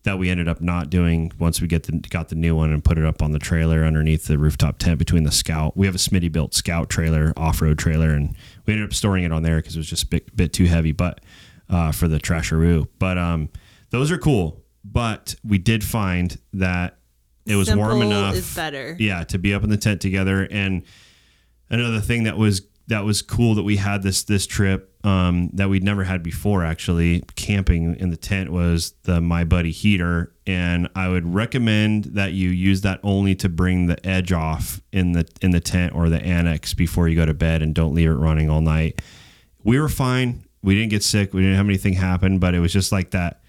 [0.05, 2.85] that we ended up not doing once we get the got the new one and
[2.85, 5.77] put it up on the trailer underneath the rooftop tent between the scout.
[5.79, 8.35] We have a Smittybilt scout trailer off-road trailer and
[8.67, 10.67] we ended up storing it on there because it was just a bit, bit too
[10.67, 11.21] heavy but
[11.71, 13.49] uh, for the trasharoo but um,
[13.95, 16.99] those are cool but we did find that
[17.47, 18.97] it was warm enough is better.
[18.99, 20.47] yeah to be up in the tent together.
[20.51, 20.83] And
[21.71, 25.69] another thing that was that was cool that we had this this trip um, that
[25.69, 30.33] we'd never had before actually camping in the tent was the my buddy heater.
[30.47, 35.13] And i would recommend that you use that only to bring the edge off in
[35.13, 38.11] the in the tent or the annex before you go to bed and don't leave
[38.11, 39.01] it running all night.
[39.63, 40.45] We were fine.
[40.63, 41.33] We didn't get sick.
[41.33, 43.41] We didn't have anything happen but it was just like that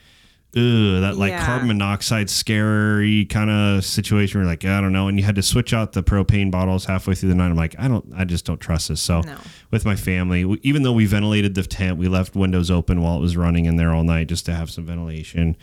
[0.55, 1.45] ugh, that like Yeah.
[1.45, 5.35] carbon monoxide scary kind of situation where you're like I don't know and you had
[5.35, 8.23] to switch out the propane bottles halfway through the night I'm like I don't I
[8.25, 9.35] just don't trust this so No.
[9.71, 13.17] with my family we- even though we ventilated the tent we left windows open while
[13.17, 15.57] it was running in there all night just to have some ventilation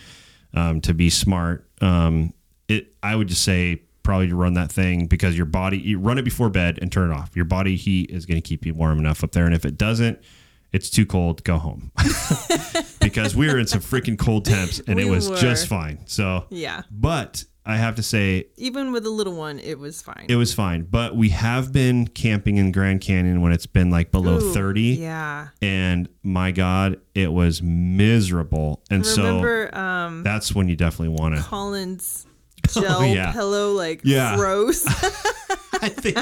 [0.55, 2.33] um, to be smart um,
[2.69, 6.19] it I would just say probably to run that thing because your body you run
[6.19, 7.37] it before bed and turn it off.
[7.37, 9.79] Your body heat is going to keep you warm enough up there, and if it
[9.79, 10.19] doesn't,
[10.73, 11.45] it's too cold.
[11.45, 11.93] Go home
[13.01, 15.37] because we were in some freaking cold temps and it was were.
[15.37, 16.01] just fine.
[16.07, 16.83] So Yeah.
[16.91, 20.27] but I have to say Even with a little one, it was fine.
[20.29, 20.83] it was fine.
[20.83, 24.83] But we have been camping in Grand Canyon when it's been like below Ooh, 30.
[24.95, 25.49] Yeah.
[25.61, 28.83] And my God, it was miserable.
[28.91, 31.43] And Remember um so that's when you definitely want to.
[31.43, 32.27] Colin's
[32.81, 33.33] gel yeah.
[33.33, 34.37] pillow like Yeah.
[34.39, 34.85] froze?
[35.85, 36.17] I think,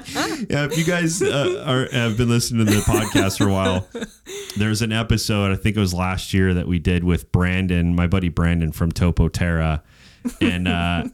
[0.50, 3.86] yeah, if you guys uh, are, have been listening to the podcast for a while,
[4.56, 8.06] there's an episode, I think it was last year, that we did with Brandon, my
[8.06, 9.82] buddy Brandon from Topo Terra.
[10.40, 11.04] And uh,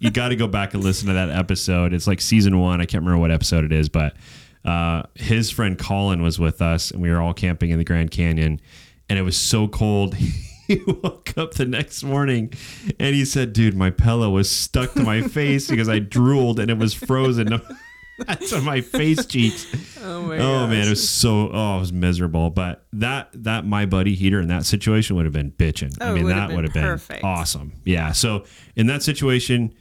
[0.00, 1.92] you got to go back and listen to that episode.
[1.92, 2.80] It's like season one.
[2.80, 4.16] I can't remember what episode it is, but
[4.64, 8.10] uh, his friend Colin was with us, and we were all camping in the Grand
[8.10, 8.60] Canyon.
[9.08, 10.16] And it was so cold.
[10.68, 12.52] He woke up the next morning
[12.98, 16.70] and he said, Dude, my pillow was stuck to my face because I drooled and
[16.70, 17.60] it was frozen.
[18.18, 19.66] That's on my face cheeks.
[20.02, 22.48] oh my Oh man, it was so oh, it was miserable.
[22.48, 25.96] But that that my buddy heater in that situation would have been bitching.
[26.00, 27.74] Oh, I mean, that would have been awesome.
[27.84, 28.12] Yeah.
[28.12, 28.44] So
[28.76, 29.74] in that situation,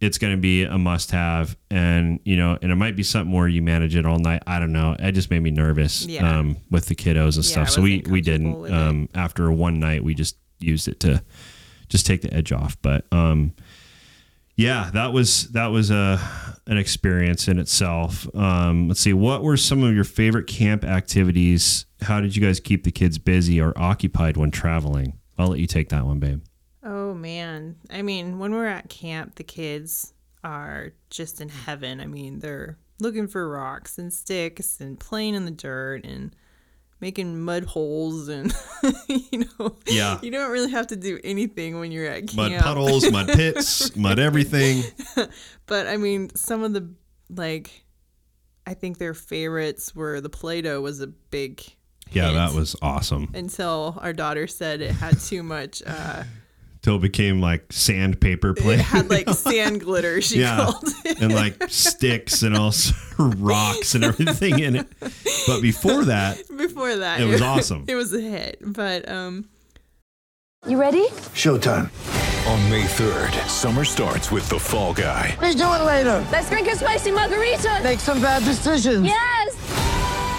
[0.00, 3.32] it's going to be a must have, and you know, and it might be something
[3.32, 4.42] where you manage it all night.
[4.46, 4.96] I don't know.
[4.98, 6.38] It just made me nervous Yeah.
[6.38, 7.70] um, with the kiddos and Yeah, stuff.
[7.70, 8.72] So we we didn't.
[8.72, 11.22] Um, after one night, we just used it to
[11.88, 12.76] just take the edge off.
[12.80, 13.52] But um,
[14.56, 16.18] yeah, that was that was a
[16.66, 18.26] an experience in itself.
[18.34, 21.84] Um, let's see, what were some of your favorite camp activities?
[22.02, 25.18] How did you guys keep the kids busy or occupied when traveling?
[25.38, 26.42] I'll let you take that one, babe.
[26.82, 27.76] Oh man.
[27.90, 30.12] I mean, when we're at camp, the kids
[30.42, 32.00] are just in heaven.
[32.00, 36.34] I mean, they're looking for rocks and sticks and playing in the dirt and
[37.00, 38.52] making mud holes and
[39.08, 40.18] you know Yeah.
[40.22, 42.52] you don't really have to do anything when you're at camp.
[42.52, 44.82] Mud puddles, mud pits, mud everything.
[45.66, 46.90] But I mean, some of the
[47.30, 47.84] like
[48.66, 51.62] I think their favorites were the Play-Doh was a big
[52.10, 53.30] Yeah, hit that was awesome.
[53.34, 56.24] until our daughter said it had too much uh
[56.82, 58.74] Till it became like sandpaper play.
[58.76, 61.20] it had like sand glitter she yeah, called it.
[61.20, 64.86] and like sticks and also rocks and everything in it.
[65.46, 67.84] But before that, before that It was awesome.
[67.88, 69.48] it was a hit but um
[70.66, 71.06] You ready?
[71.34, 71.90] Showtime.
[72.48, 75.36] On May 3rd, summer starts with The Fall Guy.
[75.42, 76.26] Let's do it later.
[76.32, 77.80] Let's drink a spicy margarita.
[77.84, 79.04] Make some bad decisions.
[79.04, 79.56] Yes.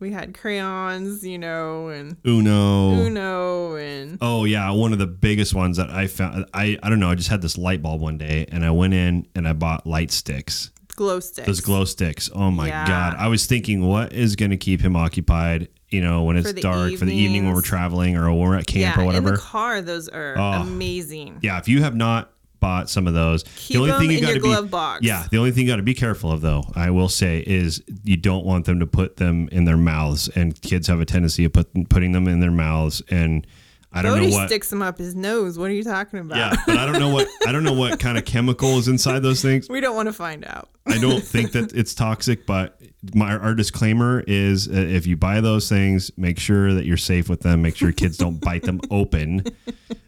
[0.00, 2.90] we had crayons you know and Uno.
[3.06, 6.46] uno and Oh yeah, one of the biggest ones that I found.
[6.54, 7.10] I I don't know.
[7.10, 9.86] I just had this light bulb one day, and I went in and I bought
[9.86, 10.70] light sticks.
[10.96, 12.28] glow sticks Those glow sticks.
[12.34, 12.86] Oh my Yeah.
[12.86, 13.16] god!
[13.18, 15.68] I was thinking, what is going to keep him occupied?
[15.90, 18.56] You know, when it's For dark for the evening when we're traveling or when we're
[18.58, 19.28] at camp yeah or whatever.
[19.30, 20.62] in the car those are Oh.
[20.62, 24.64] amazing yeah, if you have not bought some of those, Keep them in your glove
[24.64, 25.04] be box.
[25.04, 25.26] yeah.
[25.30, 28.16] The only thing you got to be careful of, though, I will say, is you
[28.16, 31.52] don't want them to put them in their mouths, and kids have a tendency of
[31.52, 33.46] put, putting them in their mouths, and
[33.92, 34.48] I don't Bodie know what.
[34.48, 37.08] sticks them up his nose what are you talking about yeah, but I don't know
[37.08, 39.68] what I don't know what kind of chemical is inside those things.
[39.68, 42.80] we don't want to find out I don't think that it's toxic, but
[43.14, 47.28] my our disclaimer is uh, if you buy those things, make sure that you're safe
[47.28, 47.62] with them.
[47.62, 49.44] Make sure kids don't bite them open.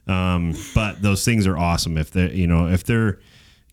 [0.06, 3.20] Um, but those things are awesome if they're you know if they're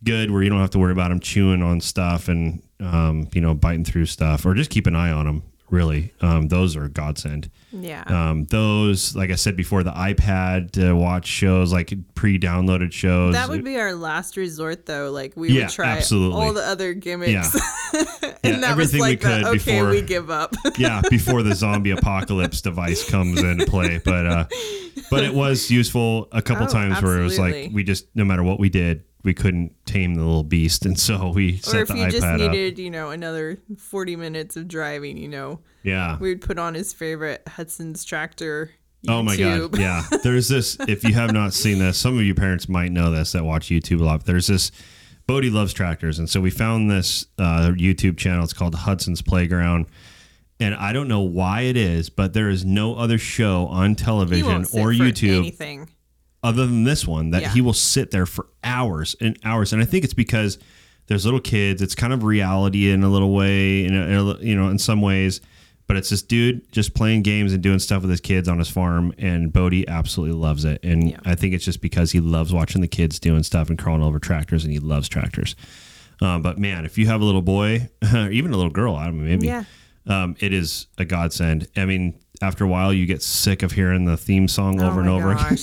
[0.04, 3.40] good where you don't have to worry about them chewing on stuff and um, you
[3.40, 5.42] know biting through stuff or just keep an eye on them.
[5.70, 7.50] Really, um, those are a godsend.
[7.72, 13.34] yeah Um, those, like I said before, the iPad to watch shows like pre-downloaded shows.
[13.34, 15.10] That would be our last resort, though.
[15.10, 16.40] Like we Yeah, would try absolutely.
[16.40, 17.60] all the other gimmicks, Yeah.
[18.42, 20.54] and Yeah, that was everything we like the, could okay, before- we give up.
[20.78, 24.00] yeah, before the zombie apocalypse device comes into play.
[24.02, 24.44] But uh,
[25.10, 28.24] but it was useful a couple Oh, times where it was like we just no
[28.24, 31.80] matter what we did, we couldn't tame the little beast, and so we or set
[31.82, 32.52] if the you just iPad up.
[32.52, 36.74] needed, you know, another forty minutes of driving, you know, Yeah, we would put on
[36.74, 38.70] his favorite Hudson's tractor
[39.06, 39.78] Oh my god!
[39.78, 40.76] Yeah, there's this.
[40.88, 43.68] If you have not seen this, some of you parents might know this that watch
[43.68, 44.20] YouTube a lot.
[44.20, 44.72] But there's this.
[45.26, 48.42] Bodie loves tractors, and so we found this uh, YouTube channel.
[48.44, 49.86] It's called Hudson's Playground,
[50.58, 54.62] and I don't know why it is, but there is no other show on television
[54.72, 55.90] or YouTube Anything.
[56.42, 57.52] Other than this one that Yeah.
[57.52, 60.58] he will sit there for hours and hours and i think it's because
[61.06, 64.38] there's little kids it's kind of reality in a little way in a, in a-
[64.44, 65.40] you know in some ways
[65.86, 68.68] but it's this dude just playing games and doing stuff with his kids on his
[68.68, 71.18] farm and bodie absolutely loves it and Yeah.
[71.24, 74.18] i think it's just because he loves watching the kids doing stuff and crawling over
[74.18, 75.56] tractors and he loves tractors
[76.20, 79.06] um, but man if you have a little boy or even a little girl i
[79.06, 79.64] don't know maybe Yeah.
[80.06, 84.04] um, it is a godsend i mean after a while you get sick of hearing
[84.04, 85.56] the theme song over oh and over again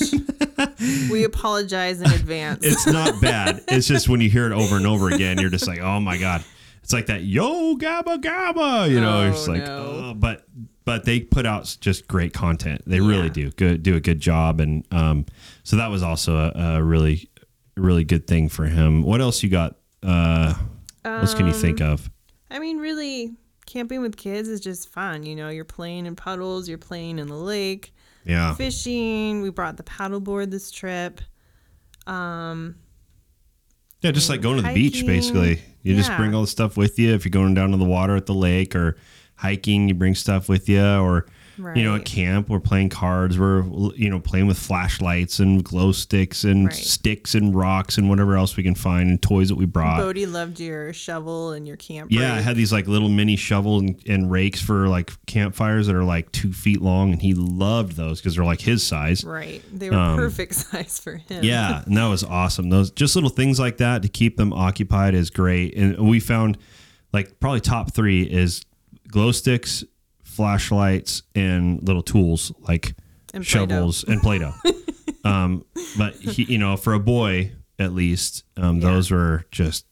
[0.58, 1.10] gosh.
[1.12, 2.66] we apologize in advance.
[2.66, 3.64] it's not bad.
[3.68, 6.18] It's just when you hear it over and over again, you're just like, oh my
[6.18, 6.44] god.
[6.84, 9.22] It's like that yo gabba gabba, you know.
[9.24, 10.12] Oh, it's like, no.
[10.12, 10.46] oh, but
[10.86, 12.84] but they put out just great content.
[12.86, 15.26] They really do good do a good job, and um,
[15.64, 17.28] so that was also a, a really
[17.76, 19.02] really good thing for him.
[19.02, 19.78] What else you got?
[20.04, 20.54] Uh,
[21.02, 22.10] what else can you think Um, of?
[22.52, 23.34] I mean, really,
[23.66, 25.24] camping with kids is just fun.
[25.24, 27.94] You know, you're playing in puddles, you're playing in the lake,
[28.26, 29.42] Yeah, fishing.
[29.42, 31.22] We brought the paddleboard this trip.
[32.08, 32.76] Um,
[34.02, 35.62] yeah, just like going to the beach, basically.
[35.82, 37.14] You just bring all the stuff with you.
[37.14, 38.98] If you're going down to the water at the lake or
[39.36, 40.84] hiking, you bring stuff with you.
[40.84, 41.26] Or
[41.58, 43.40] you know, at camp, we're playing cards.
[43.40, 43.64] We're
[43.96, 46.76] you know playing with flashlights and glow sticks and Right.
[46.76, 49.98] sticks and rocks and whatever else we can find and toys that we brought.
[50.00, 52.12] Bodie loved your shovel and your camp.
[52.12, 55.96] Yeah, I had these like little mini shovels and, and rakes for like campfires that
[55.96, 59.24] are like two feet long, and he loved those because they're like his size.
[59.24, 59.62] Right.
[59.74, 61.44] They were Um, perfect size for him.
[61.44, 62.70] Yeah, and that was awesome.
[62.70, 65.76] Those just little things like that to keep them occupied is great.
[65.76, 66.58] And we found
[67.14, 68.64] like probably top three is
[69.08, 69.84] glow sticks,
[70.36, 72.96] flashlights, and little tools like
[73.34, 74.54] And shovels and Play-Doh.
[75.24, 75.66] um,
[75.98, 79.86] but he, you know, for a boy at least, um, those were just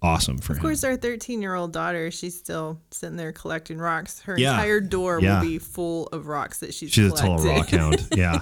[0.00, 0.64] awesome for Of him.
[0.64, 4.20] Of course, our 13 year old daughter, she's still sitting there collecting rocks.
[4.20, 4.52] Her Yeah.
[4.52, 5.40] entire door Yeah.
[5.42, 7.42] will be full of rocks that she's She's a collected.
[7.42, 8.08] total rock hound.
[8.16, 8.40] Yeah.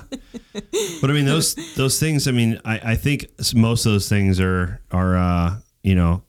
[1.00, 2.28] but I mean those those things.
[2.28, 6.22] I mean, I, I think most of those things are are uh, you know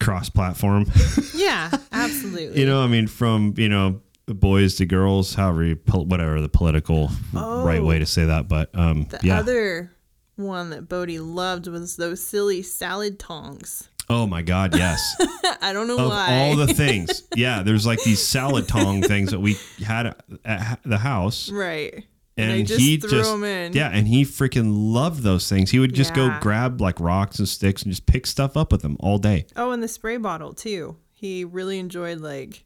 [0.00, 0.86] cross platform.
[1.34, 2.58] yeah, absolutely.
[2.60, 4.00] you know, I mean, from you know
[4.34, 8.48] boys to girls, however, you, whatever the political right way to say that.
[8.48, 9.38] But um, the yeah.
[9.38, 9.92] other
[10.36, 13.88] one that Bodie loved was those silly salad tongs.
[14.08, 15.16] oh my God, yes.
[15.60, 16.38] I don't know of why.
[16.38, 17.62] all the things, yeah.
[17.62, 20.14] There's like these salad tong things that we had
[20.44, 21.50] at the house.
[21.50, 22.04] right.
[22.36, 25.94] and, I just he threw just yeah and he freaking loved those things he would
[25.94, 29.18] just go grab like rocks and sticks and just pick stuff up with them all
[29.18, 30.96] day Oh, and the spray bottle too.
[31.12, 32.64] He really enjoyed like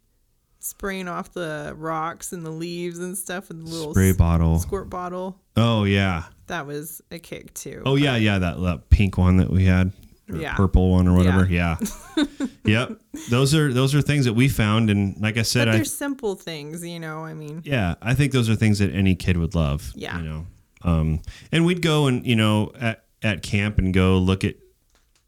[0.64, 4.58] spraying off the rocks and the leaves and stuff with the little spray s- bottle
[4.58, 5.38] squirt bottle.
[5.56, 7.82] oh yeah That was a kick too.
[7.84, 9.92] oh yeah yeah that, that pink one that we had
[10.30, 10.54] or Yeah.
[10.54, 11.76] purple one or whatever yeah,
[12.64, 12.98] yep
[13.30, 16.34] those are those are things that we found and like i said but they're simple
[16.34, 17.24] things, you know.
[17.24, 20.16] I mean, yeah i think those are things that any kid would love Yeah.
[20.18, 20.46] you know
[20.82, 21.20] um
[21.52, 24.54] and we'd go and you know at, at camp and go look at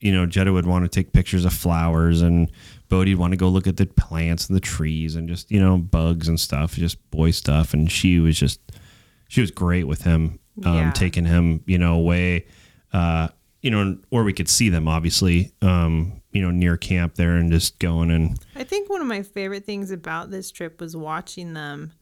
[0.01, 2.51] you know jetta would want to take pictures of flowers and
[2.89, 5.77] bodie'd want to go look at the plants and the trees and just you know
[5.79, 8.61] bugs and stuff just boy stuff and she was just
[9.29, 10.91] she was great with him um Yeah.
[10.93, 12.47] taking him you know away
[12.93, 13.29] uh
[13.63, 17.51] you know or we could see them obviously um you know near camp there and
[17.51, 21.55] just going and I think one of my favorite things about this trip was watching
[21.55, 21.93] them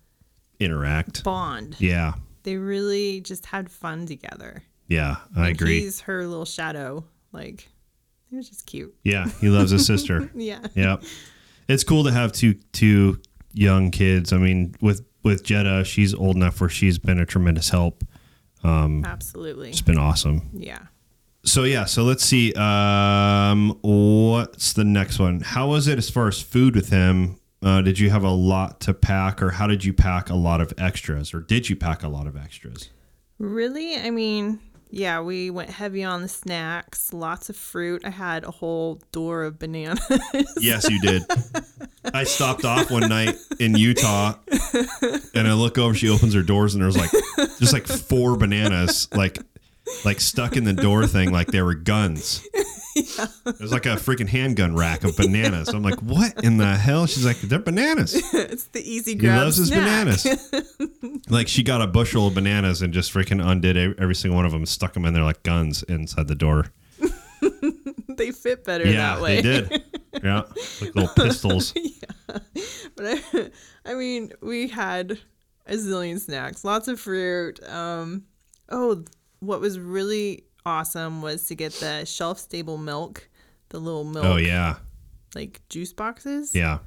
[0.61, 1.77] interact bond.
[1.79, 4.63] yeah They really just had fun together.
[4.89, 7.05] yeah i Like, agree He's her little shadow.
[7.33, 7.69] Like,
[8.35, 8.95] it was just cute.
[9.05, 10.31] Yeah, he loves his sister.
[10.35, 10.61] Yeah.
[10.75, 11.05] Yep.
[11.69, 13.21] It's cool to have two two
[13.53, 14.33] young kids.
[14.33, 18.05] I mean, with with Jetta, she's old enough where she's been a tremendous help.
[18.65, 19.71] Absolutely.
[19.71, 20.51] It's been awesome.
[20.53, 20.79] Yeah.
[21.45, 22.55] So yeah, so let's see.
[22.55, 25.41] Um, what's the next one?
[25.41, 27.39] How was it as far as food with him?
[27.63, 30.61] Uh, did you have a lot to pack, or how did you pack a lot
[30.61, 32.91] of extras, or did you pack a lot of extras?
[33.39, 33.97] Really?
[33.97, 34.59] I mean,
[34.97, 38.05] yeah, we went heavy on the snacks, lots of fruit.
[38.05, 40.01] I had a whole door of bananas.
[40.61, 41.25] Yes, you did.
[42.13, 44.35] I stopped off one night in Utah
[45.35, 47.11] and I look over, she opens her doors and there's like
[47.59, 49.39] just like four bananas like
[50.05, 52.47] like stuck in the door thing like there were guns.
[52.97, 55.69] It was like a freaking handgun rack of bananas.
[55.69, 57.07] I'm like, what in the hell?
[57.07, 58.15] She's like, they're bananas.
[58.35, 59.43] it's the easy He grab.
[59.43, 60.27] loves his bananas.
[61.29, 64.53] like she got a bushel of bananas and just freaking undid every single one of
[64.53, 66.73] them, and stuck them in there like guns inside the door.
[68.17, 69.37] they fit better yeah, that way.
[69.37, 69.83] they did.
[70.23, 70.43] Yeah,
[70.81, 71.75] like little pistols.
[71.77, 72.39] yeah,
[72.97, 73.51] but I,
[73.85, 75.19] I mean, we had
[75.67, 77.61] a zillion snacks, lots of fruit.
[77.69, 78.25] Um,
[78.69, 79.05] oh,
[79.47, 83.29] what was really awesome was to get the shelf stable milk,
[83.69, 84.77] the little milk, Oh yeah,
[85.35, 86.55] like juice boxes.
[86.55, 86.79] yeah,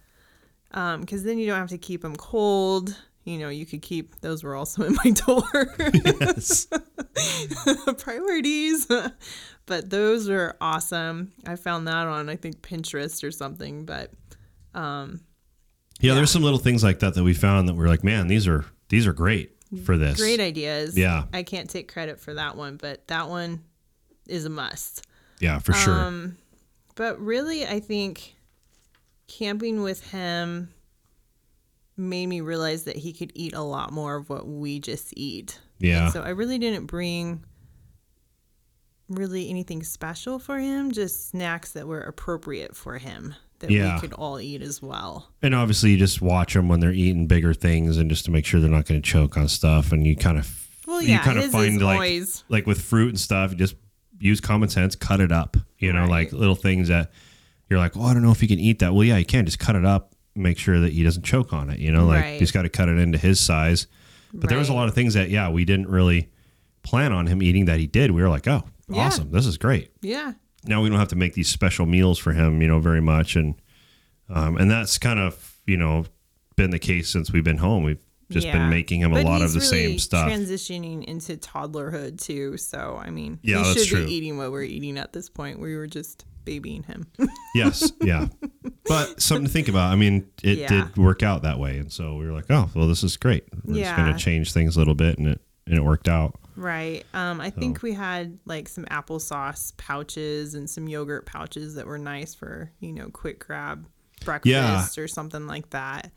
[0.71, 2.95] Um, because then you don't have to keep them cold.
[3.25, 5.75] You know, you could keep those were also in my door.
[5.93, 6.67] yes,
[7.97, 8.87] Priorities.
[9.65, 11.33] but those were awesome.
[11.45, 13.85] I found that on I think Pinterest or something.
[13.85, 14.11] But
[14.73, 15.19] um,
[15.99, 16.13] yeah.
[16.13, 18.65] There's some little things like that that we found that we're like, man, these are
[18.89, 20.17] these are great for this.
[20.17, 20.97] great ideas.
[20.97, 21.23] Yeah.
[21.33, 23.63] I can't take credit for that one, but that one
[24.27, 25.05] is a must.
[25.39, 25.93] Yeah, for sure.
[25.93, 26.37] Um,
[26.95, 28.35] but really, I think
[29.27, 30.73] camping with him
[31.95, 35.59] made me realize that he could eat a lot more of what we just eat.
[35.79, 36.05] Yeah.
[36.05, 37.43] And so I really didn't bring
[39.09, 43.95] really anything special for him, just snacks that were appropriate for him that Yeah.
[43.95, 45.29] we could all eat as well.
[45.41, 48.45] And obviously, you just watch them when they're eating bigger things, and just to make
[48.45, 49.91] sure they're not going to choke on stuff.
[49.91, 53.09] And you kind of, Well, you yeah, kind of find like, always- like with fruit
[53.09, 53.75] and stuff, you just
[54.19, 55.57] use common sense, cut it up.
[55.79, 57.11] You know, like little things that
[57.69, 58.93] you're like, oh, I don't know if you can eat that.
[58.93, 59.45] Well, yeah, you can.
[59.45, 61.79] Just cut it up, make sure that he doesn't choke on it.
[61.79, 62.33] You know, like Right.
[62.33, 63.87] you just got to cut it into his size.
[64.33, 66.29] But there was a lot of things that, yeah, we didn't really
[66.83, 68.11] plan on him eating that he did.
[68.11, 69.05] We were like, oh, Yeah.
[69.07, 69.91] awesome, this is great.
[70.01, 70.33] Yeah.
[70.67, 73.35] Now we don't have to make these special meals for him, you know, very much,
[73.35, 73.55] and
[74.29, 76.05] um, and that's kind of you know
[76.55, 77.83] been the case since we've been home.
[77.83, 80.29] We've just been making him a lot of the really same stuff.
[80.29, 84.05] Transitioning into toddlerhood too, so I mean, Yeah, he that's should true.
[84.05, 85.59] be eating what we're eating at this point.
[85.59, 87.07] We were just babying him.
[87.55, 88.27] yes, yeah,
[88.85, 89.91] but something to think about.
[89.91, 90.67] I mean, it Yeah.
[90.67, 93.45] did work out that way, and so we were like, oh, well, this is great.
[93.63, 96.37] We're just going to change things a little bit, and it and it worked out.
[96.57, 97.05] Right.
[97.13, 101.99] Um, I think we had like some applesauce pouches and some yogurt pouches that were
[101.99, 103.85] nice for you know quick grab
[104.25, 106.11] breakfast or something like that.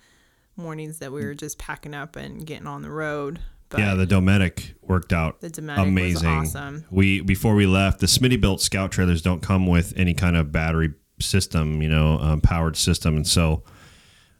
[0.56, 3.38] Mornings that we were just packing up and getting on the road.
[3.68, 6.28] But yeah, the Dometic worked out The Dometic was amazing.
[6.28, 6.84] awesome.
[6.90, 10.94] We before we left, the Smittybilt scout trailers don't come with any kind of battery
[11.20, 13.62] system, you know, um, powered system, and so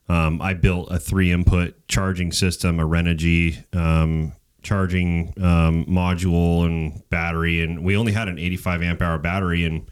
[0.09, 4.33] um, I built a three input charging system, a Renogy um,
[4.63, 9.91] charging um, module and battery, and we only had an 85 amp hour battery, and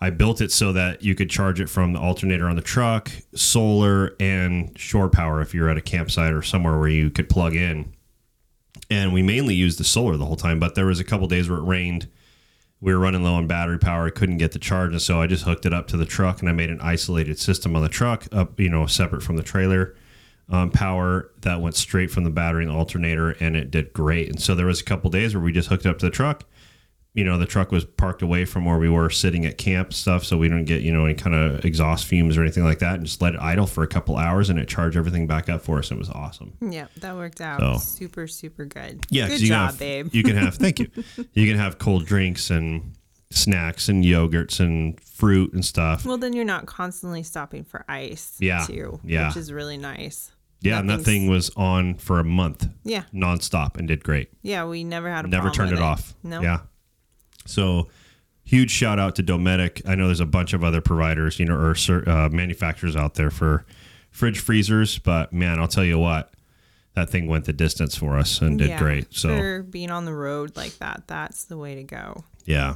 [0.00, 3.10] I built it so that you could charge it from the alternator on the truck,
[3.34, 7.54] solar, and shore power if you're at a campsite or somewhere where you could plug
[7.54, 7.94] in
[8.90, 10.58] and we mainly used the solar the whole time.
[10.58, 12.08] But there was a couple days where it rained.
[12.80, 14.10] We were running low on battery power.
[14.10, 16.48] Couldn't get the charge, and so I just hooked it up to the truck, and
[16.48, 19.94] I made an isolated system on the truck, up you know, separate from the trailer.
[20.50, 24.28] Um, power that went straight from the battery and the alternator, and it did great.
[24.30, 26.42] And so there was a couple days where we just hooked up to the truck.
[27.14, 30.24] You know, the truck was parked away from where we were sitting at camp stuff,
[30.24, 32.94] so we didn't get you know any kind of exhaust fumes or anything like that.
[32.96, 35.62] And just let it idle for a couple hours, and it charged everything back up
[35.62, 35.90] for us.
[35.92, 36.52] It was awesome.
[36.60, 39.04] Yeah, that worked out So- super super good.
[39.10, 40.08] Yeah, good you job, have, babe.
[40.12, 40.88] You can have thank you.
[41.32, 42.92] You can have cold drinks and
[43.30, 46.04] snacks and yogurts and fruit and stuff.
[46.04, 48.36] Well, then you're not constantly stopping for ice.
[48.40, 48.98] Yeah, Too.
[49.04, 49.28] yeah.
[49.28, 50.32] Which is really nice.
[50.60, 52.68] Yeah, and that thing was on for a month.
[52.84, 53.04] Yeah.
[53.14, 54.30] nonstop and did great.
[54.42, 56.14] Yeah, we never had a Never problem turned it with off.
[56.22, 56.40] No.
[56.42, 56.60] Yeah.
[57.46, 57.88] So
[58.44, 59.88] huge shout out to Dometic.
[59.88, 63.14] I know there's a bunch of other providers, you know, or cer- uh, manufacturers out
[63.14, 63.64] there for
[64.10, 66.32] fridge freezers, but man, I'll tell you what,
[66.94, 69.14] that thing went the distance for us and did Yeah, great.
[69.14, 72.24] So for being on the road like that, that's the way to go.
[72.44, 72.74] Yeah.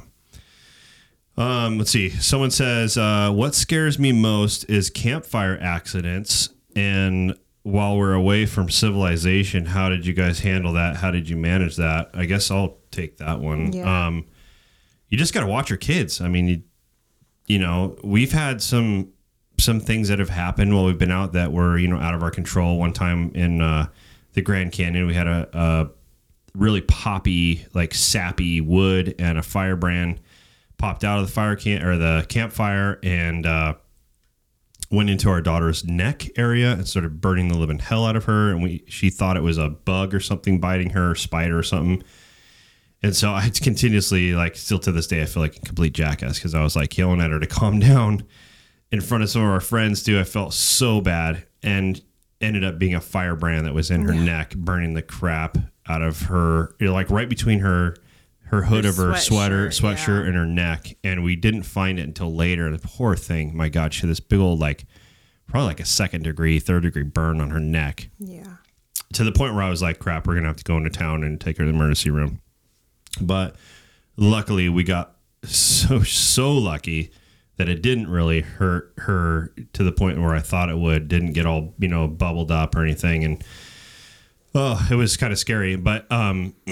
[1.37, 2.09] Um, let's see.
[2.09, 8.69] Someone says, uh, "What scares me most is campfire accidents." And while we're away from
[8.69, 10.97] civilization, how did you guys handle that?
[10.97, 12.11] How did you manage that?
[12.13, 13.73] I guess I'll take that one.
[13.73, 14.05] Yeah.
[14.05, 14.27] Um,
[15.09, 16.21] you just got to watch your kids.
[16.21, 16.61] I mean, you,
[17.47, 19.09] you know, we've had some
[19.57, 22.21] some things that have happened while we've been out that were you know out of
[22.21, 22.77] our control.
[22.77, 23.87] One time in uh,
[24.33, 25.89] the Grand Canyon, we had a, a
[26.53, 30.21] really poppy, like sappy wood and a firebrand
[30.77, 33.73] popped out of the fire can or the campfire and uh,
[34.91, 38.51] went into our daughter's neck area and started burning the living hell out of her.
[38.51, 41.63] And we she thought it was a bug or something biting her, or spider or
[41.63, 42.03] something.
[43.03, 46.35] And so I continuously, like, still to this day, I feel like a complete jackass
[46.35, 48.23] because I was like yelling at her to calm down
[48.91, 50.19] in front of some of our friends too.
[50.19, 52.01] I felt so bad and
[52.41, 55.57] ended up being a firebrand that was in her neck, burning the crap
[55.87, 57.95] out of her, you know, like right between her
[58.45, 60.27] her hood Her of her sweater, sweatshirt, sweatshirt, yeah.
[60.27, 60.95] and her neck.
[61.03, 62.69] And we didn't find it until later.
[62.71, 64.85] The poor thing, my God, she had this big old like
[65.47, 68.57] probably like a second degree, third degree burn on her neck Yeah.
[69.13, 71.23] to the point where I was like, crap, we're gonna have to go into town
[71.23, 72.41] and take her to the emergency room.
[73.21, 73.55] But
[74.17, 77.11] luckily, we got so so lucky
[77.57, 81.07] that it didn't really hurt her to the point where I thought it would.
[81.07, 83.23] Didn't get all you know bubbled up or anything.
[83.23, 83.43] And
[84.53, 86.53] Oh, it was kind of scary, but um,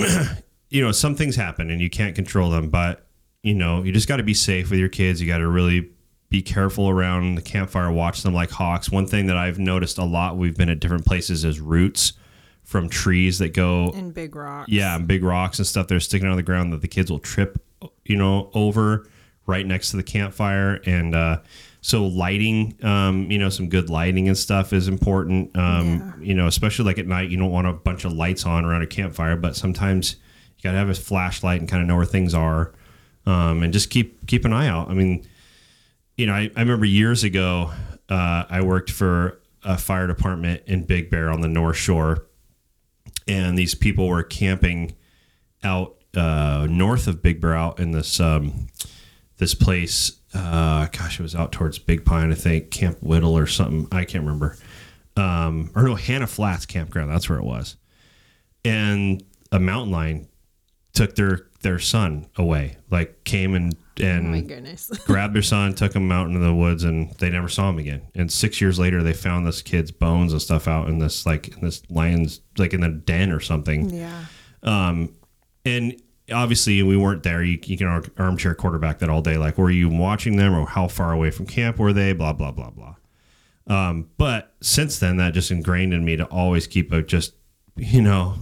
[0.74, 2.70] you know, some things happen and you can't control them.
[2.70, 3.06] But
[3.44, 5.22] you know, you just got to be safe with your kids.
[5.22, 5.92] You got to really
[6.30, 7.92] be careful around the campfire.
[7.92, 8.90] Watch them like hawks.
[8.90, 12.14] One thing that I've noticed a lot, we've been at different places, is roots
[12.64, 14.70] from trees that go And big rocks.
[14.72, 16.88] yeah, and big rocks and stuff that are sticking out of the ground that the
[16.88, 17.62] kids will trip,
[18.06, 19.06] you know, over
[19.46, 20.80] right next to the campfire.
[20.86, 21.42] And uh,
[21.82, 25.56] so lighting, um, you know, some good lighting and stuff is important.
[25.58, 28.64] Um, You know, especially like at night, you don't want a bunch of lights on
[28.64, 30.16] around a campfire, but sometimes
[30.64, 32.74] got to have a flashlight and kind of know where things are,
[33.26, 34.90] um, and just keep keep an eye out.
[34.90, 35.28] I mean,
[36.18, 37.72] you know, I, I remember years ago,
[38.10, 42.26] uh, I worked for a fire department in Big Bear on the North Shore,
[43.28, 44.96] and these people were camping
[45.64, 48.68] out uh, north of Big Bear, out in this um,
[49.38, 50.20] this place.
[50.34, 53.88] Uh, gosh, it was out towards Big Pine, I think, Camp Whittle or something.
[53.92, 54.58] I can't remember.
[55.16, 57.12] Um, or no, Hanna Flats Campground.
[57.12, 57.76] That's where it was.
[58.66, 60.28] And a mountain lion
[60.94, 62.78] took their their son away.
[62.90, 64.90] Like came and and Oh my goodness.
[65.06, 68.02] grabbed their son, took him out into the woods, and they never saw him again.
[68.16, 71.50] And six years later, they found this kid's bones and stuff out in this like
[71.50, 73.90] in this lion's like in the den or something.
[73.90, 74.26] yeah.
[74.64, 75.14] Um,
[75.66, 77.44] and obviously, we weren't there.
[77.44, 79.38] You, you can armchair quarterback that all day.
[79.38, 82.14] Like, were you watching them, or how far away from camp were they?
[82.14, 82.96] Blah blah blah blah.
[83.68, 87.34] Um, but since then, that just ingrained in me to always keep a just
[87.76, 88.36] you know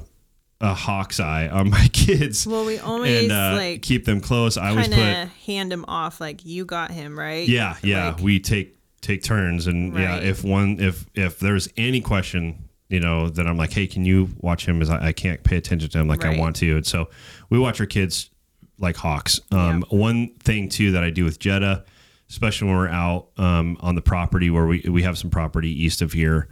[0.61, 2.45] a hawk's eye on my kids.
[2.45, 4.57] Well, we always and uh, like keep them close.
[4.57, 7.47] I always kind put of hand him off like you got him right.
[7.47, 8.09] yeah, yeah.
[8.09, 12.99] Like, we take take turns, and yeah, if one if if there's any question, you
[12.99, 14.81] know, then I'm like, hey, can you watch him?
[14.81, 17.09] As I, I can't pay attention to him like I want to, and so
[17.49, 18.29] we watch our kids
[18.77, 19.39] like hawks.
[19.51, 21.85] Um, One thing too that I do with Jetta,
[22.29, 26.01] especially when we're out um, on the property where we we have some property east
[26.01, 26.47] of here,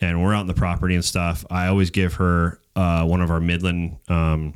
[0.00, 1.44] and we're out in the property and stuff.
[1.50, 3.98] I always give her uh, one of our Midland.
[4.08, 4.54] Um,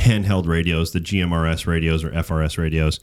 [0.00, 3.00] handheld radios, the GMRS radios or FRS radios.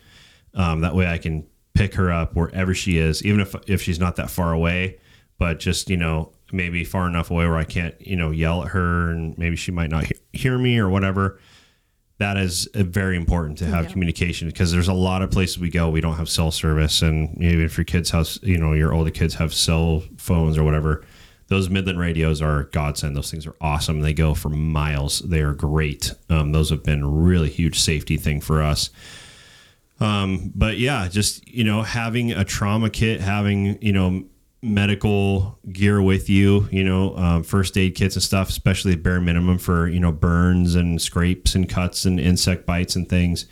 [0.54, 4.00] Um, that way I can pick her up wherever she is, even if if she's
[4.00, 5.00] not that far away,
[5.40, 8.70] but just you know maybe far enough away where I can't you know yell at
[8.70, 11.40] her and maybe she might not he- hear me or whatever.
[12.18, 13.92] That is uh, very important to have Yeah.
[13.92, 17.42] communication because there's a lot of places we go we don't have cell service and
[17.42, 21.04] even if your kids have you know your older kids have cell phones or whatever
[21.52, 23.14] those Midland radios are godsend.
[23.14, 24.00] Those things are awesome.
[24.00, 25.20] They go for miles.
[25.20, 26.14] They are great.
[26.30, 28.90] Um, those have been really huge safety thing for us.
[30.00, 34.24] Um, but yeah, just you know, having a trauma kit, having you know
[34.62, 39.58] medical gear with you, you know, um, first aid kits and stuff, especially bare minimum
[39.58, 43.46] for you know burns and scrapes and cuts and insect bites and things.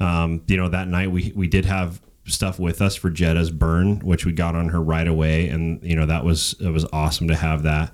[0.00, 4.00] Um, you know, that night we we did have stuff with us for Jetta's burn,
[4.00, 7.28] which we got on her right away, and you know that was it was awesome
[7.28, 7.92] to have that.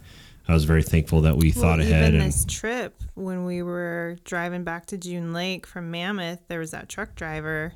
[0.49, 2.09] I was very thankful that we Well, thought ahead.
[2.09, 6.59] Even And, this trip, when we were driving back to June Lake from Mammoth, there
[6.59, 7.73] was that truck driver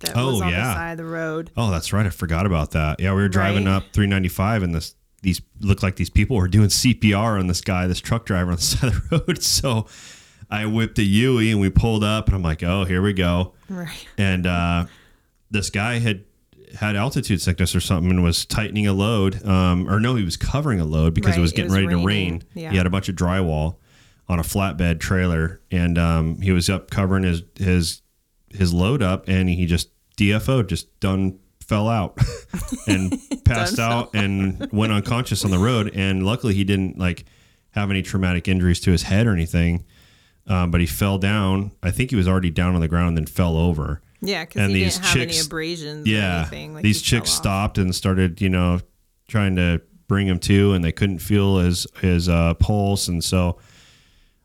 [0.00, 0.66] that Oh, was on yeah.
[0.68, 1.50] the side of the road.
[1.56, 2.04] Oh, that's right.
[2.04, 3.00] I forgot about that.
[3.00, 3.72] Yeah, we were driving Right?
[3.76, 7.86] up 395 and this these looked like these people were doing CPR on this guy,
[7.86, 9.42] this truck driver on the side of the road.
[9.42, 9.86] So
[10.50, 13.52] I whipped a Yui and we pulled up and I'm like, "Oh, here we go."
[13.68, 14.06] Right.
[14.18, 14.86] And uh,
[15.50, 16.24] this guy had
[16.78, 20.36] had altitude sickness or something and was tightening a load um, or no, he was
[20.36, 22.44] covering a load because it Right, was it getting was ready to rain.
[22.54, 22.70] Yeah.
[22.70, 23.76] He had a bunch of drywall
[24.28, 28.02] on a flatbed trailer and um, he was up covering his his
[28.50, 32.18] his load up and he just DFO just done fell out
[32.86, 35.90] and passed out and went unconscious on the road.
[35.94, 37.24] And luckily he didn't like
[37.70, 39.84] have any traumatic injuries to his head or anything
[40.46, 41.70] um, but he fell down.
[41.82, 44.62] I think he was already down on the ground and then fell over Yeah, because
[44.62, 46.74] And he these didn't have any chicks- abrasions or yeah anything.
[46.74, 48.80] Like these chicks stopped and started you know
[49.28, 53.08] trying to bring him to and they couldn't feel his his uh, pulse.
[53.08, 53.58] And so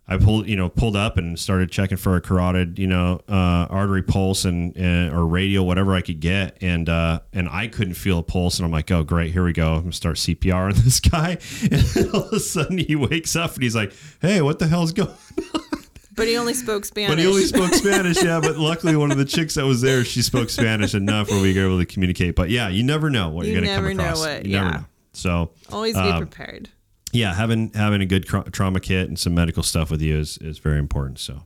[0.07, 3.65] I pulled you know pulled up and started checking for a carotid you know uh,
[3.71, 6.57] artery pulse and, and or radial whatever I could get.
[6.61, 8.59] And uh, and I couldn't feel a pulse.
[8.59, 9.73] And I'm like oh great here we go.
[9.73, 11.39] I'm gonna start CPR on this guy.
[11.63, 14.93] And all of a sudden he wakes up and he's like hey what the hell's
[14.93, 15.09] going
[16.16, 17.09] But he only spoke Spanish.
[17.09, 18.39] but he only spoke Spanish, yeah.
[18.39, 21.53] But luckily, one of the chicks that was there, she spoke Spanish enough where we
[21.53, 22.36] were able to communicate.
[22.36, 24.20] But yeah, you never know what You are going to come never know across.
[24.20, 24.72] what- you never yeah.
[24.78, 24.86] know.
[25.13, 26.70] So Always be um, prepared.
[27.13, 30.38] yeah, having having a good tra- trauma kit and some medical stuff with you is
[30.39, 31.20] is very important.
[31.20, 31.43] So.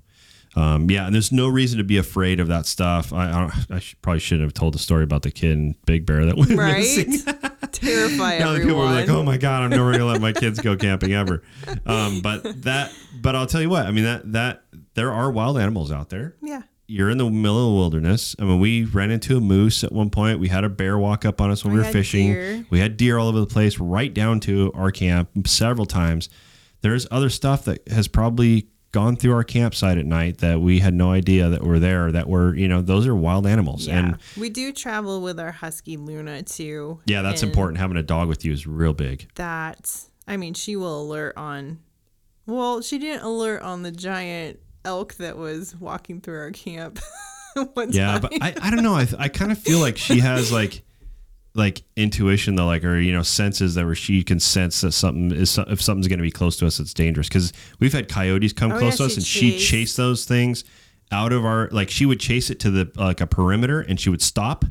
[0.55, 3.13] Um, yeah, and there's no reason to be afraid of that stuff.
[3.13, 6.07] I, I, I should, probably shouldn't have told the story about the kid in Big
[6.07, 6.78] Bear that went Right?
[6.78, 7.22] missing.
[7.72, 8.62] Terrify Now everyone.
[8.62, 11.43] people were like, "Oh my god, I'm never gonna let my kids go camping ever."
[11.86, 12.91] Um, but that,
[13.22, 13.86] but I'll tell you what.
[13.86, 16.36] I mean that that there are wild animals out there.
[16.41, 16.62] Yeah.
[16.91, 18.36] You're in the middle of the wilderness.
[18.39, 20.39] I mean, we ran into a moose at one point.
[20.39, 22.34] We had a bear walk up on us when we, We were fishing.
[22.34, 22.66] deer.
[22.72, 26.30] We had deer all over the place, right down to our camp several times.
[26.82, 30.93] there's other stuff that has probably gone through our campsite at night that we had
[30.93, 33.99] no idea that were there that were you know those are wild animals Yeah.
[33.99, 36.99] and we do travel with our husky Luna too.
[37.05, 39.95] yeah that's important having a dog with you is real big That
[40.27, 41.79] I mean, she will alert on.
[42.45, 46.99] Well, she didn't alert on the giant elk that was walking through our camp.
[47.89, 48.21] yeah time.
[48.21, 50.83] but I, I don't know I, I kind of feel like she has like
[51.60, 55.32] like intuition though like or you know senses that where she can sense that something
[55.32, 58.53] is if something's going to be close to us it's dangerous because we've had coyotes
[58.53, 59.68] come Oh, close yeah, to us and she chase.
[59.68, 60.64] chased those things
[61.12, 64.10] out of our like she would chase it to the like a perimeter and she
[64.10, 64.66] would stop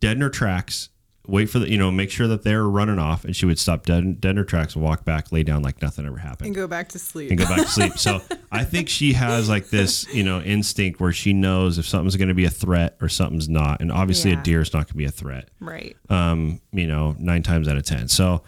[0.00, 0.90] dead in her tracks
[1.30, 3.86] wait for the you know make sure that they're running off and she would stop
[3.86, 6.54] dead, dead in her tracks and walk back lay down like nothing ever happened and
[6.56, 7.30] go back to sleep.
[7.30, 7.92] and go back to sleep.
[7.98, 8.20] So
[8.52, 12.28] I think she has like this, you know, instinct where she knows if something's going
[12.28, 13.80] to be a threat or something's not.
[13.80, 14.40] And obviously, Yeah.
[14.40, 15.48] a deer is not going to be a threat.
[15.60, 15.96] right.
[16.08, 18.08] Um, you know, nine times out of ten.
[18.08, 18.42] So.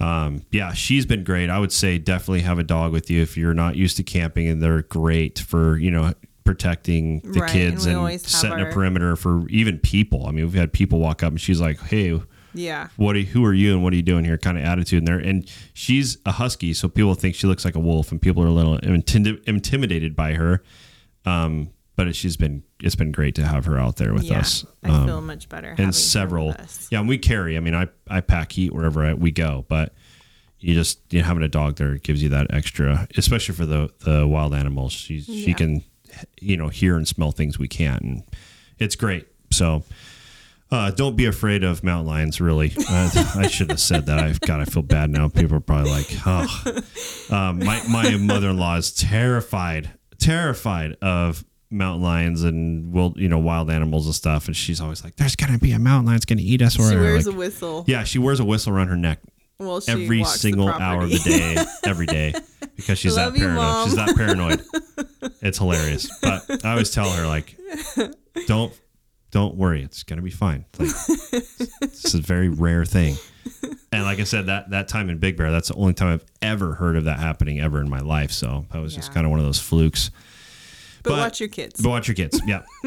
[0.00, 1.50] Um, yeah, she's been great.
[1.50, 4.46] I would say definitely have a dog with you if you're not used to camping,
[4.46, 6.14] and they're great for you know
[6.52, 10.26] protecting the Right, kids and and, setting a perimeter for even people.
[10.26, 12.18] I mean, we've had people walk up and she's like, "Hey,
[12.54, 12.88] Yeah.
[12.96, 15.04] what are, who are you and what are you doing here kind of attitude in
[15.04, 18.42] there and she's a husky so people think she looks like a wolf and people
[18.42, 20.62] are a little intimi- intimidated by her
[21.26, 24.38] um, but she's been it's been great to have her out there with Yeah.
[24.38, 25.74] us I Um, feel much better.
[25.78, 26.54] and several
[26.90, 29.92] yeah and we carry i mean i i pack heat wherever I, we go but
[30.58, 33.90] you just you know, having a dog there gives you that extra especially for the
[34.00, 35.54] the wild animals she's she Yeah.
[35.54, 35.84] can
[36.40, 38.22] you know hear and smell things we can't and
[38.78, 39.82] it's great so
[40.70, 42.42] uh, don't be afraid of mountain lions.
[42.42, 44.18] Really, uh, I should have said that.
[44.18, 44.60] I've got.
[44.60, 45.26] I feel bad now.
[45.28, 46.62] People are probably like, "Oh,
[47.30, 49.88] um, my my mother in law is terrified,
[50.18, 55.02] terrified of mountain lions and wild, you know, wild animals and stuff." And she's always
[55.02, 57.34] like, "There's gonna be a mountain lion that's gonna eat us." or She wears Like,
[57.34, 57.84] a whistle.
[57.86, 59.20] Yeah, she wears a whistle around her neck
[59.60, 62.32] Well, she every single hour of the day, every day,
[62.76, 63.56] because she's that paranoid.
[63.56, 63.88] Mom.
[63.88, 64.62] She's that paranoid.
[65.42, 66.08] it's hilarious.
[66.22, 67.56] But I always tell her like,
[68.46, 68.72] don't
[69.32, 70.64] don't worry, it's gonna be fine.
[70.78, 70.90] Like,
[71.82, 73.16] it's a very rare thing.
[73.90, 76.24] And like I said, that that time in Big Bear, that's the only time I've
[76.40, 78.30] ever heard of that happening ever in my life.
[78.30, 80.10] So that was just kind of one of those flukes.
[81.02, 81.80] But, But- watch your kids.
[81.80, 82.40] But watch your kids.
[82.46, 82.62] Yeah.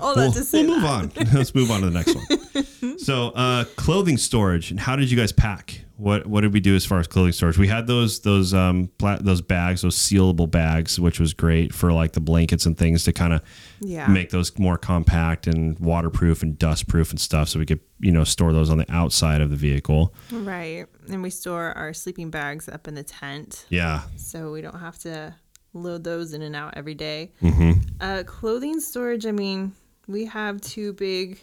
[0.00, 0.82] All that we'll, to say we'll move
[1.14, 1.18] that.
[1.28, 1.34] on.
[1.34, 2.64] Let's move on to the next one.
[2.98, 5.82] So, uh, clothing storage and how did you guys pack?
[5.96, 7.56] What what did we do as far as clothing storage?
[7.58, 11.92] We had those those um pla- those bags, those sealable bags, which was great for
[11.92, 13.42] like the blankets and things to kind of
[13.80, 14.06] Yeah.
[14.08, 18.24] make those more compact and waterproof and dustproof and stuff, so we could you know
[18.24, 20.14] store those on the outside of the vehicle.
[20.32, 20.86] Right.
[21.08, 23.64] And we store our sleeping bags up in the tent.
[23.68, 24.02] Yeah.
[24.16, 25.34] So we don't have to
[25.72, 27.32] load those in and out every day.
[27.42, 27.80] Mm-hmm.
[28.00, 29.72] Uh, clothing storage, I mean,
[30.06, 31.38] we have two big,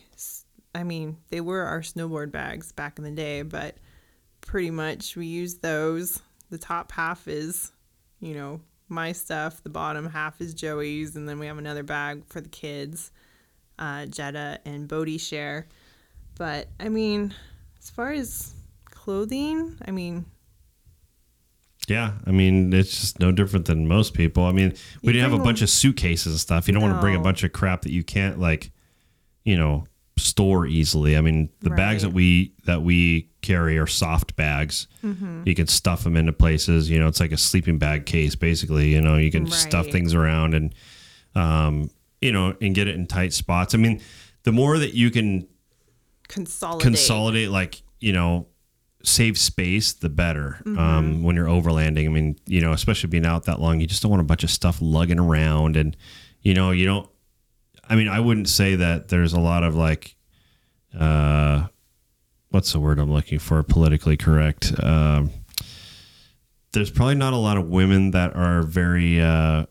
[0.74, 3.78] I mean, they were our snowboard bags back in the day, but
[4.42, 6.22] pretty much we use those.
[6.50, 7.72] The top half is,
[8.20, 12.24] you know, my stuff, the bottom half is Joey's, and then we have another bag
[12.28, 13.12] for the kids,
[13.80, 15.68] uh, Jetta and Bodie share.
[16.38, 17.34] But I mean,
[17.82, 18.54] as far as
[18.86, 20.26] clothing, I mean,
[21.88, 24.44] Yeah, I mean it's just no different than most people.
[24.46, 26.68] I mean, we You didn't have a bunch of suitcases and stuff.
[26.68, 27.24] You don't want to bring a No.
[27.24, 28.72] bunch of crap that you can't like,
[29.44, 29.86] you know,
[30.18, 31.18] store easily.
[31.18, 32.16] I mean, the bags that Right.
[32.16, 34.88] we that we carry are soft bags.
[35.04, 35.44] Mm-hmm.
[35.46, 36.90] You can stuff them into places.
[36.90, 38.94] You know, it's like a sleeping bag case basically.
[38.94, 39.92] You know, you can stuff Right.
[39.92, 40.74] things around and,
[41.36, 41.90] um,
[42.22, 43.76] you know, and get it in tight spots.
[43.76, 44.02] I mean,
[44.44, 45.48] the more that you can
[46.28, 46.82] consolidate.
[46.82, 48.48] consolidate like you know
[49.08, 50.80] save space the better Mm-hmm.
[50.80, 54.02] um, when you're overlanding i mean you know especially being out that long you just
[54.02, 55.96] don't want a bunch of stuff lugging around and
[56.42, 57.08] you know you don't
[57.88, 60.16] i mean i wouldn't say that there's a lot of like
[61.00, 61.68] uh
[62.50, 65.30] what's the word i'm looking for politically correct um
[66.74, 69.66] there's probably not a lot of women that are very uh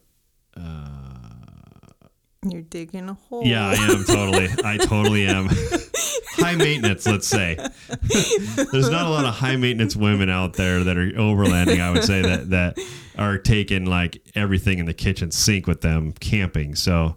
[2.47, 3.43] You're digging a hole.
[3.47, 4.49] Yeah, I am totally.
[4.65, 5.49] I totally am.
[6.35, 7.57] high maintenance, let's say.
[8.73, 11.81] There's not a lot of high maintenance women out there that are overlanding.
[11.81, 12.79] I would say that that
[13.19, 16.75] are taking like everything in the kitchen sink with them camping.
[16.75, 17.17] So,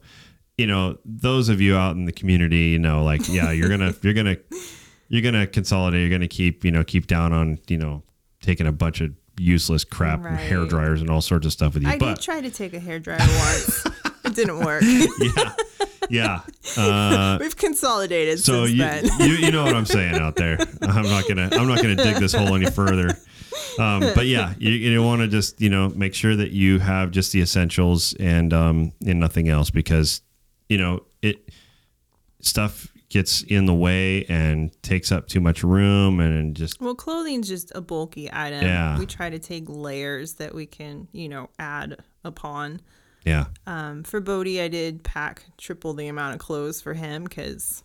[0.57, 3.93] you know, those of you out in the community, you know, like yeah, you're gonna
[4.01, 4.37] you're gonna
[5.07, 6.01] you're gonna consolidate.
[6.01, 8.03] You're gonna keep you know keep down on you know
[8.41, 11.83] taking a bunch of useless crap and hair dryers and all sorts of stuff with
[11.83, 11.89] you.
[11.89, 13.83] I but did try to take a hairdryer once.
[14.27, 14.83] it didn't work.
[15.19, 15.53] yeah,
[16.09, 16.41] yeah.
[16.77, 18.77] Uh, We've consolidated So since
[19.19, 20.57] you, you you know what I'm saying out there.
[20.81, 23.17] I'm not gonna I'm not gonna dig this hole any further.
[23.79, 27.11] Um, but yeah, you, you want to just you know make sure that you have
[27.11, 30.21] just the essentials and um, and nothing else because
[30.69, 31.49] you know it
[32.41, 37.47] stuff gets in the way and takes up too much room and just Well, clothing's
[37.47, 38.63] just a bulky item.
[38.63, 38.99] Yeah.
[38.99, 42.81] We try to take layers that we can, you know, add upon.
[43.25, 43.45] Yeah.
[43.65, 47.83] Um, for Bodie, I did pack triple the amount of clothes for him because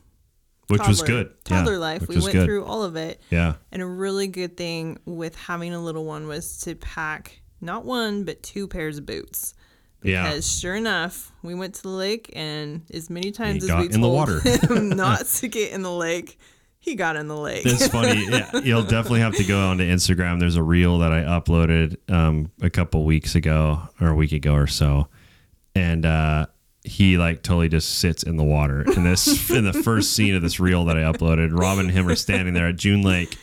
[0.69, 1.33] Which was good.
[1.51, 2.03] Yeah, Toddler life.
[2.03, 2.45] which We went good.
[2.47, 3.21] through all of it.
[3.31, 3.55] Yeah.
[3.73, 8.25] And a really good thing with having a little one was to pack not one,
[8.25, 9.55] but two pairs of boots.
[10.03, 10.25] Yeah.
[10.25, 13.85] Because sure enough, we went to the lake, and as many times as got we
[13.87, 14.41] in the told water.
[14.41, 16.39] him not to get in the lake,
[16.81, 17.65] he got in the lake.
[17.65, 18.27] It's funny.
[18.31, 20.41] Yeah, you'll definitely have to go onto Instagram.
[20.41, 24.55] There's a reel that I uploaded um, a couple weeks ago or a week ago
[24.55, 25.07] or so,
[25.75, 26.47] and uh,
[26.85, 28.83] he like totally just sits in the water.
[28.97, 32.09] In this, in the first scene of this reel that I uploaded, Robin and him
[32.09, 33.37] are standing there at June Lake,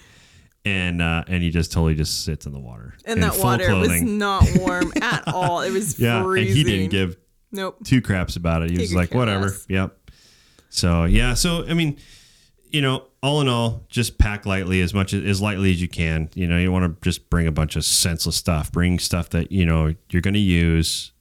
[0.66, 2.94] and uh, and he just totally just sits in the water.
[3.06, 4.18] and in that full water was clothing.
[4.18, 5.62] not warm at all.
[5.62, 6.48] It was yeah, freezing.
[6.50, 7.18] and he didn't give
[7.52, 7.78] Nope.
[7.84, 8.70] two craps about it.
[8.70, 9.56] He He was like, whatever.
[9.70, 9.96] Yep.
[10.70, 11.98] So yeah, so I mean,
[12.70, 15.88] you know, all in all, just pack lightly as much as, as lightly as you
[15.88, 16.30] can.
[16.36, 18.72] You know, you want to just bring a bunch of senseless stuff.
[18.72, 21.12] Bring stuff that you know you're going to use.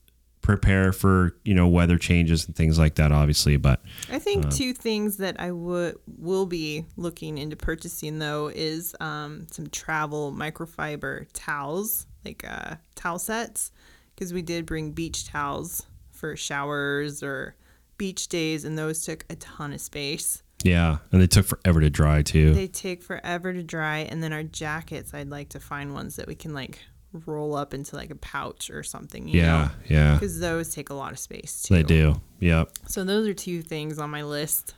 [0.49, 3.55] Prepare for you know weather changes and things like that, obviously.
[3.55, 3.81] But
[4.11, 8.95] I think Um, two things that I would will be looking into purchasing though is
[8.99, 13.71] um, some travel microfiber towels, like uh, towel sets,
[14.15, 17.55] because we did bring beach towels for showers or
[17.99, 20.41] beach days, and those took a ton of space.
[20.63, 22.55] yeah, and they took forever to dry too.
[22.55, 26.27] They take forever to dry, and then our jackets, I'd like to find ones that
[26.27, 26.79] we can like
[27.11, 29.27] roll up into like a pouch or something.
[29.27, 30.13] You Yeah, yeah.
[30.13, 31.75] Because those take a lot of space too.
[31.75, 32.21] they do.
[32.39, 32.71] Yep.
[32.87, 34.75] So those are two things on my list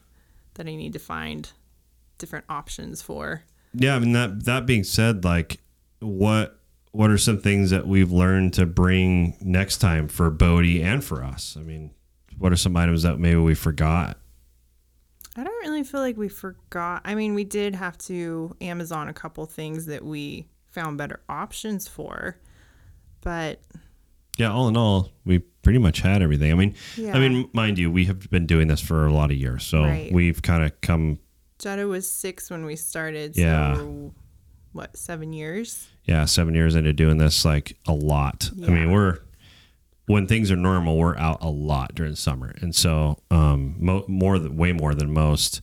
[0.55, 1.51] that I need to find
[2.17, 3.43] different options for.
[3.73, 5.59] Yeah, I mean that that being said, like
[5.99, 6.57] what
[6.91, 11.23] what are some things that we've learned to bring next time for Bodie and for
[11.23, 11.55] us?
[11.57, 11.91] I mean,
[12.37, 14.17] what are some items that maybe we forgot?
[15.37, 17.01] I don't really feel like we forgot.
[17.05, 21.87] I mean, we did have to Amazon a couple things that we found better options
[21.87, 22.37] for,
[23.21, 23.61] but
[24.37, 26.51] Yeah, all in all, we pretty much had everything.
[26.51, 27.15] I mean, Yeah.
[27.15, 29.83] I mean, mind you, we have been doing this for a lot of years, so
[29.83, 30.11] Right.
[30.11, 31.19] we've kind of come,
[31.59, 33.37] Jetta was six when we started.
[33.37, 33.75] Yeah.
[33.75, 34.13] So
[34.71, 35.87] what, seven years?
[36.05, 38.49] yeah, seven years into doing this, like a lot.
[38.65, 39.19] I mean, we're
[40.07, 44.03] when things are normal, we're out a lot during the summer, and so um, mo-
[44.07, 45.61] more than way more than most.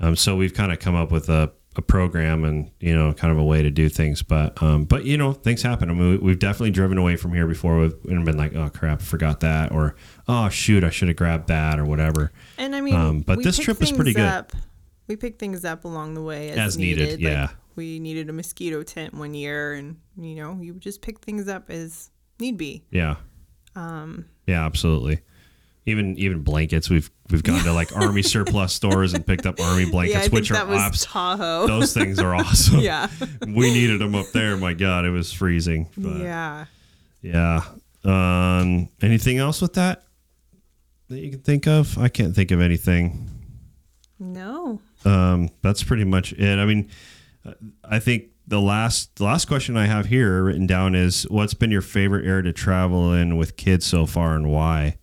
[0.00, 3.32] Um, so we've kind of come up with a, a program and you know kind
[3.32, 5.90] of a way to do things, but um, but you know things happen.
[5.90, 8.68] I mean, we, we've definitely driven away from here before we've and been like, oh
[8.68, 9.96] crap, I forgot that, or
[10.28, 12.32] oh shoot, I should have grabbed that, or whatever.
[12.58, 14.24] And I mean, Um, but this trip was pretty good.
[14.24, 14.52] Up,
[15.06, 17.48] we picked things up along the way as, As needed, Like, yeah.
[17.76, 21.70] we needed a mosquito tent one year, and you know, you just pick things up
[21.70, 22.10] as
[22.40, 22.84] need be.
[22.90, 23.16] Yeah.
[23.76, 25.20] Um, Yeah, absolutely.
[25.86, 29.90] Even even blankets, we've we've gone to like army surplus stores and picked up army
[29.90, 31.66] blankets, yeah, I think which that are was abs- Tahoe.
[31.66, 32.80] Those things are awesome.
[32.80, 33.08] Yeah.
[33.46, 34.56] we needed them up there.
[34.56, 35.88] My God, it was freezing.
[35.96, 36.66] Yeah.
[37.22, 37.60] yeah.
[38.04, 40.04] Um, anything else with that
[41.08, 41.96] that you can think of?
[41.98, 43.30] I can't think of anything.
[44.18, 44.80] No.
[45.04, 46.58] Um, that's pretty much it.
[46.58, 46.88] I mean,
[47.82, 51.70] I think the last the last question I have here written down is what's been
[51.70, 54.96] your favorite area to travel in with kids so far and why?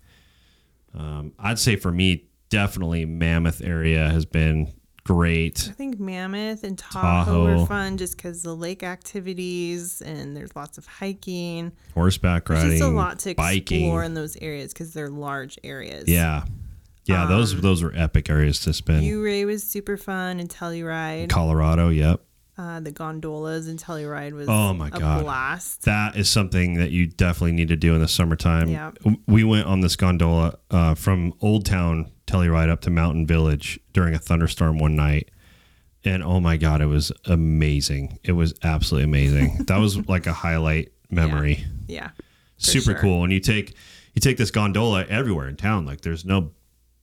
[0.93, 4.73] Um, I'd say for me, definitely Mammoth area has been
[5.03, 5.67] great.
[5.69, 7.59] I think Mammoth and Tahoe, Tahoe.
[7.59, 11.71] were fun just because the lake activities and there's lots of hiking.
[11.93, 13.81] Horseback There's riding, just a lot to biking.
[13.81, 16.07] explore in those areas because they're large areas.
[16.07, 16.43] Yeah,
[17.05, 19.05] yeah, those those were epic areas to spend.
[19.05, 21.29] Ouray was super fun and Telluride.
[21.29, 22.21] Colorado, yep.
[22.57, 25.83] Uh, the gondolas and Telluride was Oh my a god, blast.
[25.85, 28.69] That is something that you definitely need to do in the summertime.
[28.69, 28.91] Yeah.
[29.25, 34.13] We went on this gondola uh, from Old Town Telluride up to Mountain Village during
[34.13, 35.31] a thunderstorm one night,
[36.03, 38.19] and oh my god, it was amazing.
[38.23, 39.63] It was absolutely amazing.
[39.67, 41.65] that was like a highlight memory.
[41.87, 42.09] Yeah.
[42.09, 42.99] for Super sure.
[42.99, 43.23] cool.
[43.23, 43.75] And you take
[44.13, 45.85] you take this gondola everywhere in town.
[45.85, 46.51] Like there's no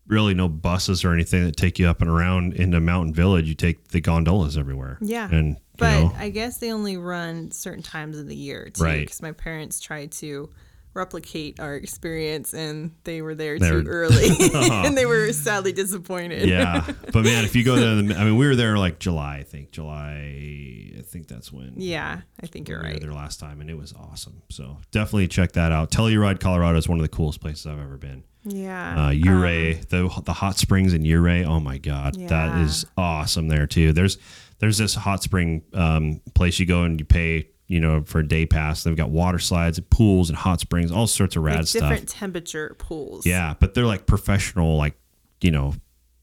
[0.09, 3.47] really no buses or anything that take you up and around into Mountain Village.
[3.47, 4.99] You take the gondolas everywhere.
[5.01, 5.29] Yeah.
[5.31, 8.83] And you But know, I guess they only run certain times of the year too.
[8.83, 9.01] Right.
[9.01, 10.51] Because my parents tried to
[10.99, 14.29] replicate our experience and they were there They too were- early.
[14.53, 16.47] and they were sadly disappointed.
[16.49, 16.85] yeah.
[17.13, 19.43] But man, if you go to the, I mean, we were there like July, I
[19.45, 19.71] think.
[19.71, 21.73] July, I think that's when.
[21.77, 23.01] yeah, I think you're we were right.
[23.01, 24.43] there last time, and it was awesome.
[24.51, 25.91] So definitely check that out.
[25.91, 28.25] Telluride, Colorado is one of the coolest places I've ever been.
[28.45, 29.09] Yeah.
[29.09, 31.45] Uh, Ouray, the the hot springs in Ouray.
[31.45, 32.63] Oh my god, that Yeah.
[32.65, 33.93] is awesome there too.
[33.93, 34.19] There's
[34.59, 38.27] there's this hot spring um, place you go and you pay you know for a
[38.27, 38.83] day pass.
[38.83, 41.83] They've got water slides and pools and hot springs, all sorts of rad like stuff.
[41.83, 43.25] different temperature pools.
[43.27, 44.95] Yeah, but they're like professional, like
[45.41, 45.75] you know,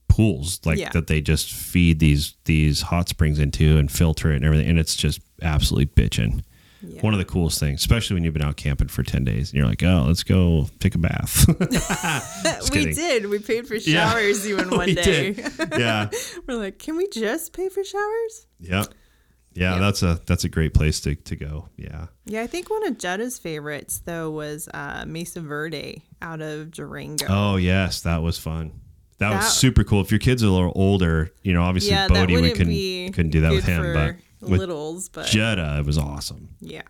[0.09, 0.89] pools like Yeah.
[0.91, 4.79] that they just feed these these hot springs into and filter it and everything, and
[4.79, 6.41] it's just absolutely bitching.
[6.87, 7.01] Yeah.
[7.01, 9.57] One of the coolest things, especially when you've been out camping for ten days, and
[9.57, 11.45] you're like, "Oh, let's go take a bath."
[12.75, 12.95] We kidding.
[12.95, 13.25] did.
[13.27, 14.11] We paid for Yeah.
[14.11, 15.35] showers even one day.
[15.77, 16.09] Yeah.
[16.47, 18.47] We're like, can we just pay for showers?
[18.59, 18.87] Yep.
[19.55, 21.69] Yeah, that's a that's a great place to, to go.
[21.77, 22.07] Yeah.
[22.25, 27.25] Yeah, I think one of Jetta's favorites though was uh, Mesa Verde out of Durango.
[27.29, 28.81] Oh yes, that was fun.
[29.19, 30.01] That, That- was super cool.
[30.01, 33.31] If your kids are a little older, you know, obviously yeah, Bodie we couldn't couldn't
[33.31, 34.15] do that with him, but
[34.49, 36.49] with littles, but Jetta, it was awesome.
[36.59, 36.81] yeah,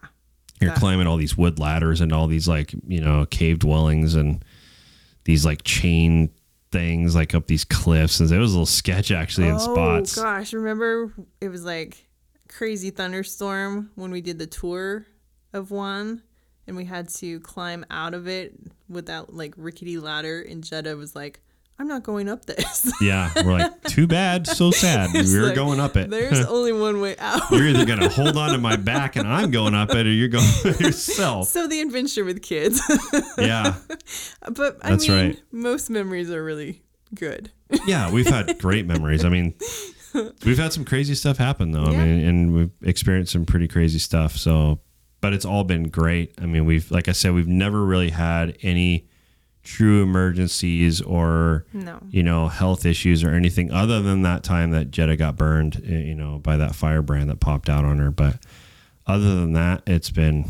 [0.60, 4.16] You're That- climbing all these wood ladders and all these like you know cave dwellings
[4.16, 4.44] and
[5.26, 6.32] these like chain
[6.72, 10.16] things like up these cliffs, and it was a little sketch actually in oh spots.
[10.16, 12.05] gosh, remember it was like
[12.56, 15.06] crazy thunderstorm when we did the tour
[15.54, 16.22] of one,
[16.68, 18.54] and we had to climb out of it
[18.88, 21.42] with that like rickety ladder, and Jetta was like,
[21.78, 25.10] "I'm not going up this." Yeah, we're like, too bad, so sad.
[25.14, 26.10] We were like, going up it.
[26.10, 27.52] There's only one way out.
[27.52, 30.30] You're either gonna hold on to my back and I'm going up it, or you're
[30.30, 30.48] going
[30.80, 31.48] yourself.
[31.50, 32.82] so the adventure with kids.
[33.38, 33.76] Yeah.
[34.54, 35.42] but I That's mean, right.
[35.52, 36.84] most memories are really
[37.14, 37.52] good.
[37.86, 39.26] Yeah, we've had great memories.
[39.26, 39.56] I mean,
[40.46, 41.86] we've had some crazy stuff happen though.
[41.86, 44.36] I mean, and we've experienced some pretty crazy stuff.
[44.38, 44.80] So,
[45.22, 46.34] but it's all been great.
[46.42, 49.08] I mean, we've like I said, we've never really had any
[49.64, 51.98] true emergencies or No.
[52.12, 56.00] you know health issues or anything other than that time that Jetta got burned, eh,
[56.02, 58.12] you know, by that firebrand that popped out on her.
[58.12, 58.38] But
[59.08, 60.46] other than that, it's been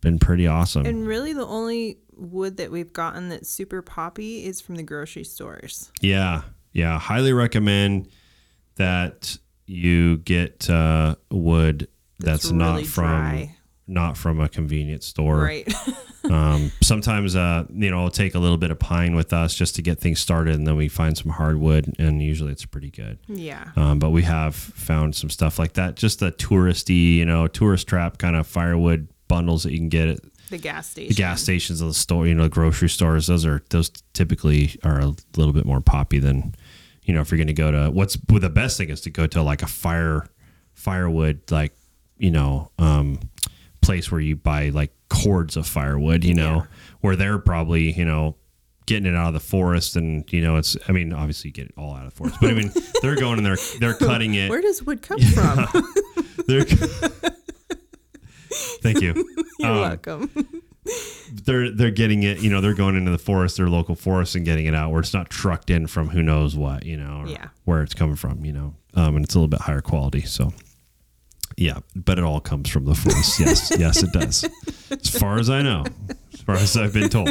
[0.00, 0.86] been pretty awesome.
[0.86, 5.24] And really, the only wood that we've gotten that's super poppy is from the grocery
[5.24, 5.90] stores.
[6.00, 6.42] Yeah,
[6.72, 6.98] yeah.
[6.98, 8.08] Highly recommend
[8.76, 13.56] that you get uh, wood that's, That's not from dry.
[13.88, 15.38] not from a convenience store.
[15.42, 15.72] Right.
[16.30, 19.74] um, sometimes, uh, you know, I'll take a little bit of pine with us just
[19.76, 23.18] to get things started, and then we find some hardwood, and usually it's pretty good.
[23.26, 23.70] Yeah.
[23.76, 27.88] Um, but we have found some stuff like that, just the touristy, you know, tourist
[27.88, 30.18] trap kind of firewood bundles that you can get at
[30.50, 31.08] The gas station.
[31.08, 33.26] the gas stations of the store, you know, the grocery stores.
[33.26, 36.54] Those are those typically are a little bit more poppy than,
[37.04, 39.10] you know, if you're going to go to what's well, the best thing is to
[39.10, 40.26] go to like a fire
[40.74, 41.76] firewood like
[42.18, 43.18] you know um,
[43.80, 46.66] place where you buy like cords of firewood, you know,
[47.00, 48.36] where they're probably you know
[48.86, 51.66] getting it out of the forest and you know it's I mean obviously you get
[51.66, 52.72] it all out of the forest, but I mean
[53.02, 54.48] they're going and they're they're cutting it.
[54.50, 55.66] Where does wood come from?
[56.48, 56.64] They're,
[58.82, 59.14] thank you.
[59.58, 60.61] You're Um, welcome.
[61.44, 64.44] They're they're getting it, you know, they're going into the forest, their local forest, and
[64.44, 67.28] getting it out where it's not trucked in from who knows what, you know, or
[67.28, 67.48] Yeah.
[67.64, 70.22] where it's coming from, you know, um, and it's a little bit higher quality.
[70.22, 70.52] So,
[71.56, 73.38] yeah, but it all comes from the forest.
[73.40, 74.44] yes, yes, it does.
[74.90, 75.84] As far as I know,
[76.34, 77.30] as far as I've been told.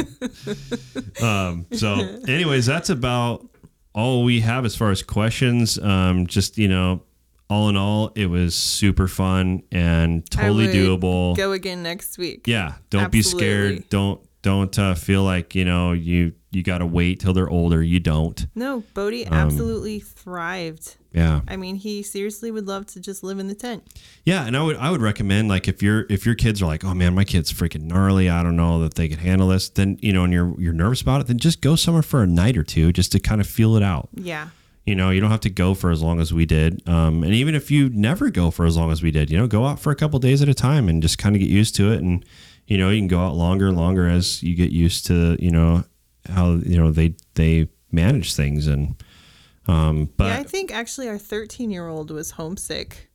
[1.22, 1.94] Um, so,
[2.26, 3.46] anyways, that's about
[3.94, 5.78] all we have as far as questions.
[5.78, 7.02] Um, just you know.
[7.50, 11.36] All in all, it was super fun and totally doable.
[11.36, 12.46] Go again next week.
[12.46, 13.88] Yeah, don't be scared.
[13.90, 17.82] Don't don't uh, feel like you know you you got to wait till they're older.
[17.82, 18.46] You don't.
[18.54, 20.96] No, Bodie Um, absolutely thrived.
[21.12, 23.84] Yeah, I mean, he seriously would love to just live in the tent.
[24.24, 26.84] yeah, and I would I would recommend like if your if your kids are like,
[26.84, 28.30] oh man, my kid's freaking gnarly.
[28.30, 29.68] I don't know that they could handle this.
[29.68, 31.26] Then you know, and you're you're nervous about it.
[31.26, 33.82] Then just go somewhere for a night or two just to kind of feel it
[33.82, 34.08] out.
[34.14, 34.48] Yeah.
[34.84, 36.86] You know, you don't have to go for as long as we did.
[36.88, 39.46] Um, and even if you never go for as long as we did, you know,
[39.46, 41.76] go out for a couple days at a time and just kind of get used
[41.76, 42.00] to it.
[42.02, 42.24] And,
[42.66, 45.52] you know, you can go out longer and longer as you get used to, you
[45.52, 45.84] know,
[46.28, 48.66] how, you know, they, they manage things.
[48.66, 48.96] And,
[49.68, 53.08] um, but yeah, I think actually our 13 year old was homesick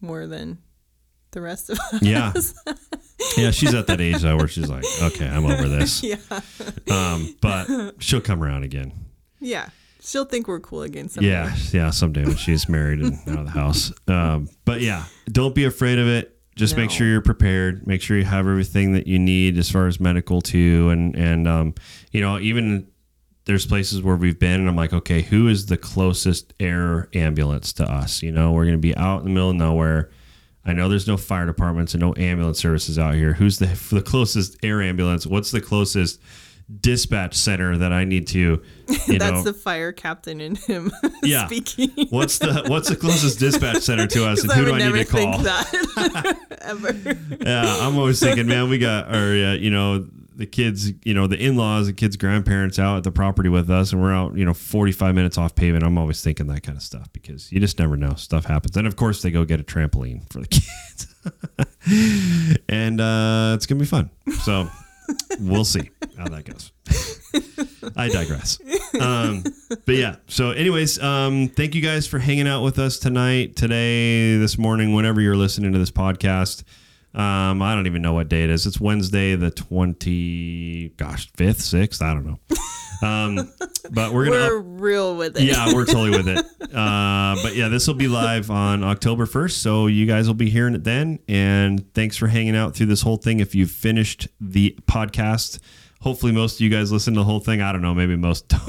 [0.00, 0.58] more than
[1.30, 2.02] the rest of us.
[2.02, 2.32] Yeah.
[3.36, 6.02] yeah, she's at that age though where she's like, okay, I'm over this.
[6.02, 6.16] yeah.
[6.90, 8.92] Um, but she'll come around again.
[9.40, 9.68] Yeah.
[10.04, 11.30] She'll think we're cool again someday.
[11.30, 13.92] Yeah, yeah, someday when she's married and out of the house.
[14.08, 16.36] Um, but yeah, don't be afraid of it.
[16.56, 17.86] Just make sure you're prepared.
[17.86, 21.46] Make sure you have everything that you need as far as medical too, and and
[21.46, 21.74] um,
[22.10, 22.88] you know even
[23.44, 27.72] there's places where we've been, and I'm like, okay, who is the closest air ambulance
[27.74, 28.22] to us?
[28.22, 30.10] You know, we're gonna be out in the middle of nowhere.
[30.64, 33.34] I know there's no fire departments and no ambulance services out here.
[33.34, 35.26] Who's the the closest air ambulance?
[35.26, 36.20] What's the closest
[36.80, 38.62] dispatch center that I need to, you
[39.18, 40.90] That's know, the fire captain in him
[41.22, 41.46] yeah.
[41.46, 41.90] speaking.
[42.10, 44.78] What's the what's the closest dispatch center to us, and 'Cause I who do I
[44.90, 45.38] need to call?
[45.38, 46.92] think that ever.
[47.44, 51.26] Yeah, I'm always thinking, man, we got our uh, you know the kids, you know
[51.26, 54.46] the in-laws, the kids' grandparents out at the property with us, and we're out, you
[54.46, 55.84] know, 45 minutes off pavement.
[55.84, 58.74] I'm always thinking that kind of stuff because you just never know, stuff happens.
[58.76, 61.14] And of course, they go get a trampoline for the kids,
[62.68, 64.10] and uh, it's gonna be fun.
[64.44, 64.68] So
[65.40, 66.72] we'll see how that goes.
[67.96, 68.58] I digress.
[69.00, 69.42] um,
[69.86, 70.16] but yeah.
[70.28, 74.94] So, anyways, um, thank you guys for hanging out with us tonight, today, this morning,
[74.94, 76.62] whenever you're listening to this podcast.
[77.14, 78.66] Um, I don't even know what day it is.
[78.66, 82.02] It's Wednesday, the twenty, gosh, fifth, sixth.
[82.02, 82.38] I don't know.
[83.02, 83.50] Um,
[83.90, 84.36] but we're gonna.
[84.36, 85.42] We're up- real with it.
[85.42, 86.46] yeah, we're totally with it.
[86.72, 89.50] Uh, but yeah, this will be live on October 1st.
[89.50, 91.18] So you guys will be hearing it then.
[91.28, 93.40] And thanks for hanging out through this whole thing.
[93.40, 95.58] If you've finished the podcast,
[96.02, 97.62] hopefully most of you guys listen to the whole thing.
[97.62, 97.94] I don't know.
[97.94, 98.62] Maybe most don't.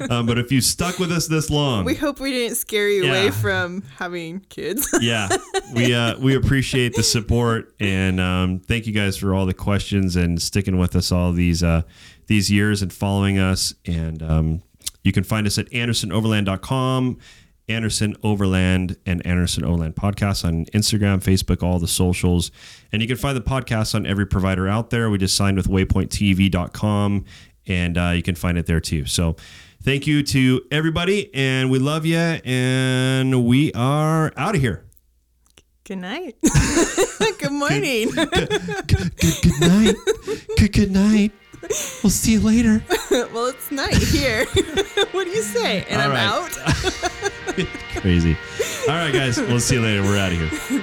[0.10, 3.04] um, but if you stuck with us this long, We hope we didn't scare you
[3.04, 3.10] Yeah.
[3.10, 4.88] away from having kids.
[5.00, 5.28] yeah,
[5.74, 10.16] we uh, we appreciate the support and um, thank you guys for all the questions
[10.16, 11.82] and sticking with us all these uh,
[12.26, 13.74] these years and following us.
[13.86, 14.62] And um,
[15.02, 17.18] you can find us at AndersonOverland.com,
[17.70, 22.50] Anderson Overland, and Anderson Overland Podcast on Instagram, Facebook, all the socials.
[22.92, 25.08] And you can find the podcast on every provider out there.
[25.08, 27.24] We just signed with WaypointTV.com,
[27.66, 29.06] and uh, you can find it there too.
[29.06, 29.36] So.
[29.82, 34.84] Thank you to everybody, and we love you, and we are out of here.
[35.84, 36.36] Good night.
[37.38, 38.10] good morning.
[38.14, 39.96] good, good night.
[40.58, 41.32] Good, good night.
[42.02, 42.82] We'll see you later.
[43.10, 44.46] well, it's night here.
[45.12, 45.84] what do you say?
[45.84, 46.24] And All I'm right.
[46.26, 47.66] out.
[48.00, 48.36] Crazy.
[48.88, 49.38] All right, guys.
[49.38, 50.02] We'll see you later.
[50.02, 50.82] We're out of here.